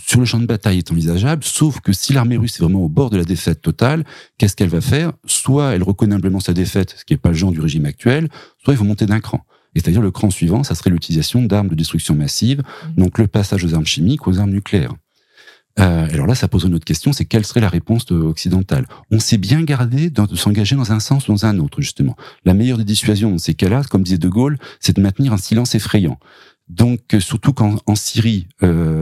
sur 0.07 0.19
le 0.19 0.25
champ 0.25 0.39
de 0.39 0.45
bataille 0.45 0.77
est 0.77 0.91
envisageable, 0.91 1.43
sauf 1.43 1.79
que 1.79 1.91
si 1.91 2.13
l'armée 2.13 2.37
russe 2.37 2.57
est 2.57 2.63
vraiment 2.63 2.81
au 2.83 2.89
bord 2.89 3.09
de 3.09 3.17
la 3.17 3.23
défaite 3.23 3.61
totale, 3.61 4.03
qu'est-ce 4.37 4.55
qu'elle 4.55 4.69
va 4.69 4.81
faire? 4.81 5.13
Soit 5.25 5.73
elle 5.73 5.83
reconnaît 5.83 6.15
humblement 6.15 6.39
sa 6.39 6.53
défaite, 6.53 6.95
ce 6.97 7.05
qui 7.05 7.13
n'est 7.13 7.17
pas 7.17 7.29
le 7.29 7.35
genre 7.35 7.51
du 7.51 7.59
régime 7.59 7.85
actuel, 7.85 8.29
soit 8.63 8.73
il 8.73 8.77
faut 8.77 8.83
monter 8.83 9.05
d'un 9.07 9.19
cran. 9.19 9.41
Et 9.73 9.79
c'est-à-dire 9.79 10.01
le 10.01 10.11
cran 10.11 10.29
suivant, 10.29 10.63
ça 10.63 10.75
serait 10.75 10.89
l'utilisation 10.91 11.41
d'armes 11.41 11.69
de 11.69 11.75
destruction 11.75 12.13
massive, 12.15 12.61
donc 12.97 13.17
le 13.17 13.27
passage 13.27 13.65
aux 13.65 13.73
armes 13.73 13.85
chimiques, 13.85 14.27
aux 14.27 14.39
armes 14.39 14.51
nucléaires. 14.51 14.93
Euh, 15.79 16.07
alors 16.13 16.27
là, 16.27 16.35
ça 16.35 16.47
pose 16.47 16.63
une 16.63 16.75
autre 16.75 16.85
question, 16.85 17.11
c'est 17.11 17.25
quelle 17.25 17.45
serait 17.45 17.59
la 17.59 17.67
réponse 17.67 18.05
de- 18.05 18.15
occidentale? 18.15 18.85
On 19.11 19.19
s'est 19.19 19.37
bien 19.37 19.61
gardé 19.63 20.09
dans- 20.09 20.25
de 20.25 20.35
s'engager 20.37 20.75
dans 20.77 20.93
un 20.93 21.01
sens 21.01 21.27
ou 21.27 21.33
dans 21.33 21.45
un 21.45 21.59
autre, 21.59 21.81
justement. 21.81 22.15
La 22.45 22.53
meilleure 22.53 22.77
des 22.77 22.85
dissuasions 22.85 23.31
dans 23.31 23.37
ces 23.37 23.55
cas-là, 23.55 23.81
comme 23.89 24.03
disait 24.03 24.17
De 24.17 24.29
Gaulle, 24.29 24.57
c'est 24.79 24.95
de 24.95 25.01
maintenir 25.01 25.33
un 25.33 25.37
silence 25.37 25.75
effrayant. 25.75 26.17
Donc, 26.69 27.13
euh, 27.13 27.19
surtout 27.19 27.51
qu'en 27.51 27.75
en 27.85 27.95
Syrie, 27.95 28.47
euh, 28.63 28.94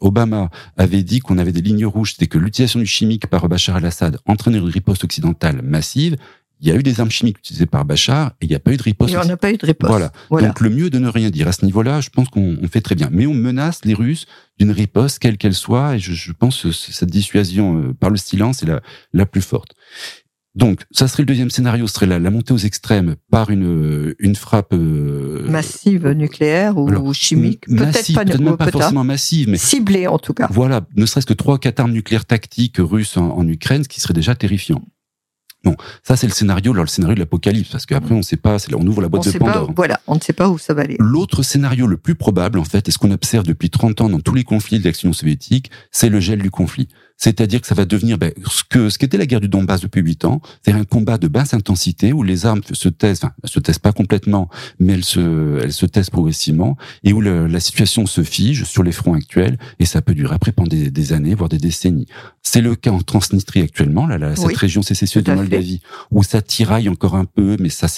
Obama 0.00 0.50
avait 0.76 1.02
dit 1.02 1.20
qu'on 1.20 1.38
avait 1.38 1.52
des 1.52 1.62
lignes 1.62 1.86
rouges, 1.86 2.12
c'était 2.12 2.26
que 2.26 2.38
l'utilisation 2.38 2.80
du 2.80 2.86
chimique 2.86 3.26
par 3.26 3.48
Bachar 3.48 3.76
al-Assad 3.76 4.18
entraînait 4.26 4.58
une 4.58 4.68
riposte 4.68 5.04
occidentale 5.04 5.62
massive. 5.62 6.16
Il 6.60 6.66
y 6.66 6.72
a 6.72 6.74
eu 6.74 6.82
des 6.82 7.00
armes 7.00 7.10
chimiques 7.10 7.38
utilisées 7.38 7.66
par 7.66 7.84
Bachar 7.84 8.32
et 8.40 8.46
il 8.46 8.48
n'y 8.48 8.54
a 8.56 8.58
pas 8.58 8.72
eu 8.72 8.76
de 8.76 8.82
riposte 8.82 9.14
Et 9.14 9.16
on 9.16 9.24
n'a 9.24 9.36
pas 9.36 9.52
eu 9.52 9.56
de 9.56 9.64
réponse. 9.64 9.88
Voilà. 9.88 10.10
Voilà. 10.28 10.48
Donc 10.48 10.60
le 10.60 10.70
mieux 10.70 10.90
de 10.90 10.98
ne 10.98 11.08
rien 11.08 11.30
dire. 11.30 11.46
À 11.46 11.52
ce 11.52 11.64
niveau-là, 11.64 12.00
je 12.00 12.10
pense 12.10 12.28
qu'on 12.28 12.56
on 12.60 12.66
fait 12.66 12.80
très 12.80 12.96
bien. 12.96 13.08
Mais 13.12 13.26
on 13.26 13.34
menace 13.34 13.84
les 13.84 13.94
Russes 13.94 14.26
d'une 14.58 14.72
riposte, 14.72 15.20
quelle 15.20 15.38
qu'elle 15.38 15.54
soit, 15.54 15.94
et 15.94 15.98
je, 16.00 16.12
je 16.12 16.32
pense 16.32 16.62
que 16.62 16.72
cette 16.72 17.10
dissuasion 17.10 17.78
euh, 17.78 17.94
par 17.94 18.10
le 18.10 18.16
silence 18.16 18.64
est 18.64 18.66
la, 18.66 18.80
la 19.12 19.24
plus 19.24 19.40
forte. 19.40 19.76
Donc, 20.54 20.82
ça 20.90 21.06
serait 21.06 21.22
le 21.22 21.26
deuxième 21.26 21.50
scénario, 21.50 21.86
ce 21.86 21.94
serait 21.94 22.06
la, 22.06 22.18
la 22.18 22.30
montée 22.30 22.52
aux 22.52 22.58
extrêmes 22.58 23.16
par 23.30 23.50
une, 23.50 23.66
euh, 23.66 24.16
une 24.18 24.34
frappe 24.34 24.72
euh, 24.72 25.48
Massive 25.48 26.08
nucléaire 26.08 26.76
ou 26.78 26.88
alors, 26.88 27.14
chimique. 27.14 27.66
Peut-être 27.66 28.14
pas, 28.14 28.24
même 28.24 28.56
pas 28.56 28.70
forcément 28.70 29.04
massive, 29.04 29.48
mais 29.48 29.58
ciblée 29.58 30.06
en 30.06 30.18
tout 30.18 30.34
cas. 30.34 30.48
voilà, 30.50 30.80
ne 30.96 31.06
serait-ce 31.06 31.26
que 31.26 31.34
trois 31.34 31.58
quatre 31.58 31.80
armes 31.80 31.92
nucléaires 31.92 32.24
tactiques 32.24 32.78
russes 32.78 33.16
en, 33.16 33.30
en 33.36 33.46
Ukraine, 33.46 33.84
ce 33.84 33.88
qui 33.88 34.00
serait 34.00 34.14
déjà 34.14 34.34
terrifiant. 34.34 34.82
Bon, 35.64 35.76
ça 36.04 36.16
c'est 36.16 36.28
le 36.28 36.32
scénario, 36.32 36.72
alors 36.72 36.84
le 36.84 36.88
scénario 36.88 37.14
de 37.16 37.20
l'apocalypse, 37.20 37.70
parce 37.70 37.84
qu'après 37.84 38.14
on 38.14 38.22
sait 38.22 38.36
pas, 38.36 38.60
c'est 38.60 38.70
là, 38.70 38.78
on 38.80 38.86
ouvre 38.86 39.02
la 39.02 39.08
boîte 39.08 39.26
de 39.26 39.38
pas, 39.38 39.52
Pandore. 39.52 39.72
voilà, 39.74 40.00
on 40.06 40.14
ne 40.14 40.20
sait 40.20 40.32
pas 40.32 40.48
où 40.48 40.56
ça 40.56 40.72
va 40.72 40.82
aller. 40.82 40.96
L'autre 41.00 41.42
scénario 41.42 41.88
le 41.88 41.96
plus 41.96 42.14
probable, 42.14 42.60
en 42.60 42.64
fait, 42.64 42.88
et 42.88 42.92
ce 42.92 42.98
qu'on 42.98 43.10
observe 43.10 43.44
depuis 43.44 43.68
30 43.68 44.00
ans 44.02 44.08
dans 44.08 44.20
tous 44.20 44.34
les 44.34 44.44
conflits 44.44 44.78
de 44.78 44.84
l'action 44.84 45.12
soviétique, 45.12 45.70
c'est 45.90 46.10
le 46.10 46.20
gel 46.20 46.40
du 46.42 46.50
conflit. 46.52 46.88
C'est-à-dire 47.18 47.60
que 47.60 47.66
ça 47.66 47.74
va 47.74 47.84
devenir 47.84 48.16
ben, 48.16 48.32
ce 48.46 48.62
que 48.62 48.88
ce 48.88 48.96
qu'était 48.96 49.18
la 49.18 49.26
guerre 49.26 49.40
du 49.40 49.48
Donbass 49.48 49.80
depuis 49.80 50.00
8 50.00 50.24
ans, 50.24 50.40
c'est 50.64 50.72
un 50.72 50.84
combat 50.84 51.18
de 51.18 51.26
basse 51.28 51.52
intensité 51.52 52.12
où 52.12 52.22
les 52.22 52.46
armes 52.46 52.62
se 52.72 52.88
taisent, 52.88 53.18
enfin, 53.24 53.34
se 53.44 53.58
taisent 53.58 53.80
pas 53.80 53.92
complètement, 53.92 54.48
mais 54.78 54.94
elles 54.94 55.04
se, 55.04 55.58
elles 55.62 55.72
se 55.72 55.84
taisent 55.84 56.10
progressivement, 56.10 56.76
et 57.02 57.12
où 57.12 57.20
la 57.20 57.60
situation 57.60 58.06
se 58.06 58.22
fige 58.22 58.64
sur 58.64 58.84
les 58.84 58.92
fronts 58.92 59.14
actuels, 59.14 59.58
et 59.80 59.84
ça 59.84 60.00
peut 60.00 60.14
durer 60.14 60.34
après 60.34 60.52
pendant 60.52 60.68
des 60.68 61.12
années, 61.12 61.34
voire 61.34 61.48
des 61.48 61.58
décennies. 61.58 62.06
C'est 62.50 62.62
le 62.62 62.76
cas 62.76 62.90
en 62.92 63.02
Transnistrie 63.02 63.60
actuellement, 63.60 64.06
là, 64.06 64.16
là, 64.16 64.34
cette 64.34 64.46
Oui, 64.46 64.54
région 64.54 64.80
sécessionneuse 64.80 65.22
tout 65.22 65.30
de 65.32 65.36
fait. 65.36 65.42
Moldavie, 65.42 65.82
où 66.10 66.22
ça 66.22 66.40
tiraille 66.40 66.88
encore 66.88 67.14
un 67.14 67.26
peu, 67.26 67.58
mais 67.60 67.68
ça, 67.68 67.88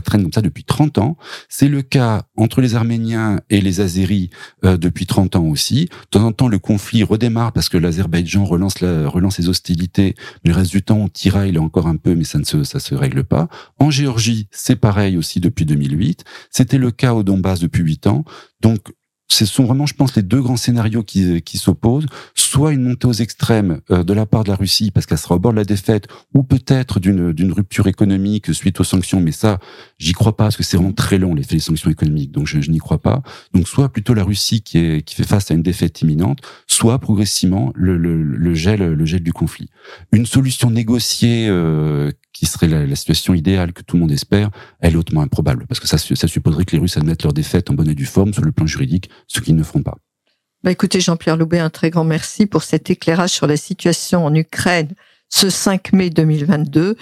traîne 0.00 0.22
comme 0.22 0.32
ça 0.32 0.40
depuis 0.40 0.62
30 0.62 0.98
ans. 0.98 1.16
C'est 1.48 1.66
le 1.66 1.82
cas 1.82 2.22
entre 2.36 2.60
les 2.60 2.76
Arméniens 2.76 3.40
et 3.50 3.60
les 3.60 3.80
Azéris 3.80 4.30
euh, 4.64 4.76
depuis 4.76 5.06
30 5.06 5.34
ans 5.34 5.46
aussi. 5.46 5.86
De 5.86 6.18
temps 6.18 6.24
en 6.24 6.30
temps, 6.30 6.46
le 6.46 6.60
conflit 6.60 7.02
redémarre 7.02 7.52
parce 7.52 7.68
que 7.68 7.76
l'Azerbaïdjan 7.76 8.44
relance, 8.44 8.80
la, 8.80 9.08
relance 9.08 9.34
ses 9.34 9.48
hostilités. 9.48 10.14
Mais 10.44 10.52
le 10.52 10.56
reste 10.56 10.70
du 10.70 10.82
temps, 10.82 10.98
on 10.98 11.08
tiraille 11.08 11.50
là 11.50 11.60
encore 11.60 11.88
un 11.88 11.96
peu, 11.96 12.14
mais 12.14 12.22
ça 12.22 12.38
ne 12.38 12.44
se, 12.44 12.62
ça 12.62 12.78
se 12.78 12.94
règle 12.94 13.24
pas. 13.24 13.48
En 13.80 13.90
Géorgie, 13.90 14.46
c'est 14.52 14.76
pareil 14.76 15.16
aussi 15.16 15.40
depuis 15.40 15.66
2008. 15.66 16.22
C'était 16.50 16.78
le 16.78 16.92
cas 16.92 17.14
au 17.14 17.24
Donbass 17.24 17.58
depuis 17.58 17.82
8 17.82 18.06
ans. 18.06 18.24
Donc, 18.60 18.78
ce 19.28 19.44
sont 19.44 19.64
vraiment, 19.64 19.86
je 19.86 19.94
pense, 19.94 20.16
les 20.16 20.22
deux 20.22 20.40
grands 20.40 20.56
scénarios 20.56 21.02
qui, 21.02 21.42
qui 21.42 21.58
s'opposent. 21.58 22.06
Soit 22.34 22.72
une 22.72 22.82
montée 22.82 23.06
aux 23.06 23.12
extrêmes 23.12 23.80
euh, 23.90 24.02
de 24.02 24.14
la 24.14 24.24
part 24.24 24.42
de 24.42 24.48
la 24.48 24.56
Russie, 24.56 24.90
parce 24.90 25.04
qu'elle 25.04 25.18
sera 25.18 25.34
au 25.34 25.38
bord 25.38 25.52
de 25.52 25.58
la 25.58 25.64
défaite, 25.64 26.08
ou 26.34 26.42
peut-être 26.42 26.98
d'une 26.98 27.52
rupture 27.52 27.86
économique 27.88 28.54
suite 28.54 28.80
aux 28.80 28.84
sanctions. 28.84 29.20
Mais 29.20 29.32
ça, 29.32 29.58
j'y 29.98 30.12
crois 30.12 30.36
pas, 30.36 30.44
parce 30.44 30.56
que 30.56 30.62
c'est 30.62 30.78
vraiment 30.78 30.92
très 30.92 31.18
long, 31.18 31.34
l'effet 31.34 31.56
des 31.56 31.60
sanctions 31.60 31.90
économiques. 31.90 32.32
Donc, 32.32 32.46
je, 32.46 32.58
n'y 32.70 32.78
crois 32.78 33.02
pas. 33.02 33.22
Donc, 33.52 33.68
soit 33.68 33.90
plutôt 33.90 34.14
la 34.14 34.24
Russie 34.24 34.62
qui, 34.62 35.02
fait 35.08 35.24
face 35.24 35.50
à 35.50 35.54
une 35.54 35.62
défaite 35.62 36.00
imminente, 36.00 36.40
soit 36.66 36.98
progressivement 36.98 37.72
le, 37.74 38.54
gel, 38.54 38.80
le 38.80 39.04
gel 39.04 39.22
du 39.22 39.32
conflit. 39.34 39.68
Une 40.12 40.26
solution 40.26 40.70
négociée 40.70 41.48
euh, 41.48 42.10
qui 42.32 42.46
serait 42.46 42.68
la, 42.68 42.86
la 42.86 42.96
situation 42.96 43.34
idéale 43.34 43.72
que 43.72 43.82
tout 43.82 43.96
le 43.96 44.00
monde 44.00 44.12
espère, 44.12 44.50
elle 44.80 44.94
est 44.94 44.96
hautement 44.96 45.20
improbable, 45.20 45.66
parce 45.66 45.80
que 45.80 45.86
ça, 45.86 45.98
ça 45.98 46.28
supposerait 46.28 46.64
que 46.64 46.76
les 46.76 46.80
Russes 46.80 46.96
admettent 46.96 47.24
leur 47.24 47.32
défaite 47.32 47.70
en 47.70 47.74
bonne 47.74 47.90
et 47.90 47.94
due 47.94 48.06
forme 48.06 48.32
sur 48.32 48.42
le 48.42 48.52
plan 48.52 48.66
juridique, 48.66 49.10
ce 49.26 49.40
qu'ils 49.40 49.56
ne 49.56 49.62
feront 49.62 49.82
pas. 49.82 49.96
Bah, 50.64 50.70
écoutez, 50.70 51.00
Jean-Pierre 51.00 51.36
Loubet, 51.36 51.60
un 51.60 51.70
très 51.70 51.90
grand 51.90 52.04
merci 52.04 52.46
pour 52.46 52.62
cet 52.62 52.90
éclairage 52.90 53.30
sur 53.30 53.46
la 53.46 53.56
situation 53.56 54.24
en 54.24 54.34
Ukraine 54.34 54.88
ce 55.28 55.50
5 55.50 55.92
mai 55.92 56.10
2022. 56.10 56.96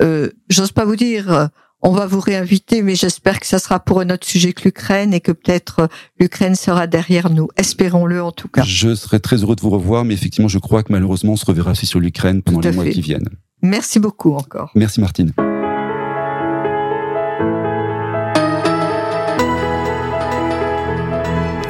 Euh, 0.00 0.30
J'ose 0.48 0.72
pas 0.72 0.84
vous 0.84 0.96
dire, 0.96 1.30
euh, 1.32 1.46
on 1.82 1.90
va 1.90 2.06
vous 2.06 2.20
réinviter, 2.20 2.82
mais 2.82 2.94
j'espère 2.94 3.40
que 3.40 3.46
ça 3.46 3.58
sera 3.58 3.80
pour 3.80 4.00
un 4.00 4.10
autre 4.10 4.26
sujet 4.26 4.52
que 4.52 4.62
l'Ukraine 4.64 5.12
et 5.12 5.20
que 5.20 5.32
peut-être 5.32 5.80
euh, 5.80 5.86
l'Ukraine 6.18 6.54
sera 6.54 6.86
derrière 6.86 7.28
nous. 7.28 7.48
Espérons-le 7.56 8.22
en 8.22 8.32
tout 8.32 8.48
cas. 8.48 8.62
Je 8.62 8.94
serais 8.94 9.18
très 9.18 9.36
heureux 9.36 9.56
de 9.56 9.60
vous 9.60 9.70
revoir, 9.70 10.04
mais 10.04 10.14
effectivement, 10.14 10.48
je 10.48 10.58
crois 10.58 10.82
que 10.82 10.92
malheureusement, 10.92 11.32
on 11.32 11.36
se 11.36 11.44
reverra 11.44 11.72
aussi 11.72 11.86
sur 11.86 12.00
l'Ukraine 12.00 12.42
pendant 12.42 12.60
les 12.60 12.72
mois 12.72 12.86
qui 12.86 13.00
viennent. 13.00 13.28
Merci 13.62 14.00
beaucoup 14.00 14.34
encore. 14.34 14.70
Merci 14.74 15.00
Martine. 15.00 15.32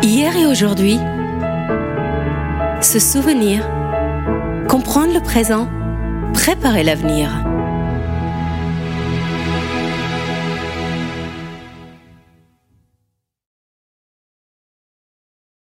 Hier 0.03 0.37
et 0.37 0.47
aujourd'hui, 0.47 0.99
se 2.81 2.99
souvenir 2.99 3.69
Comprendre 4.69 5.15
le 5.15 5.21
présent, 5.21 5.69
préparer 6.35 6.83
l'avenir. 6.83 7.45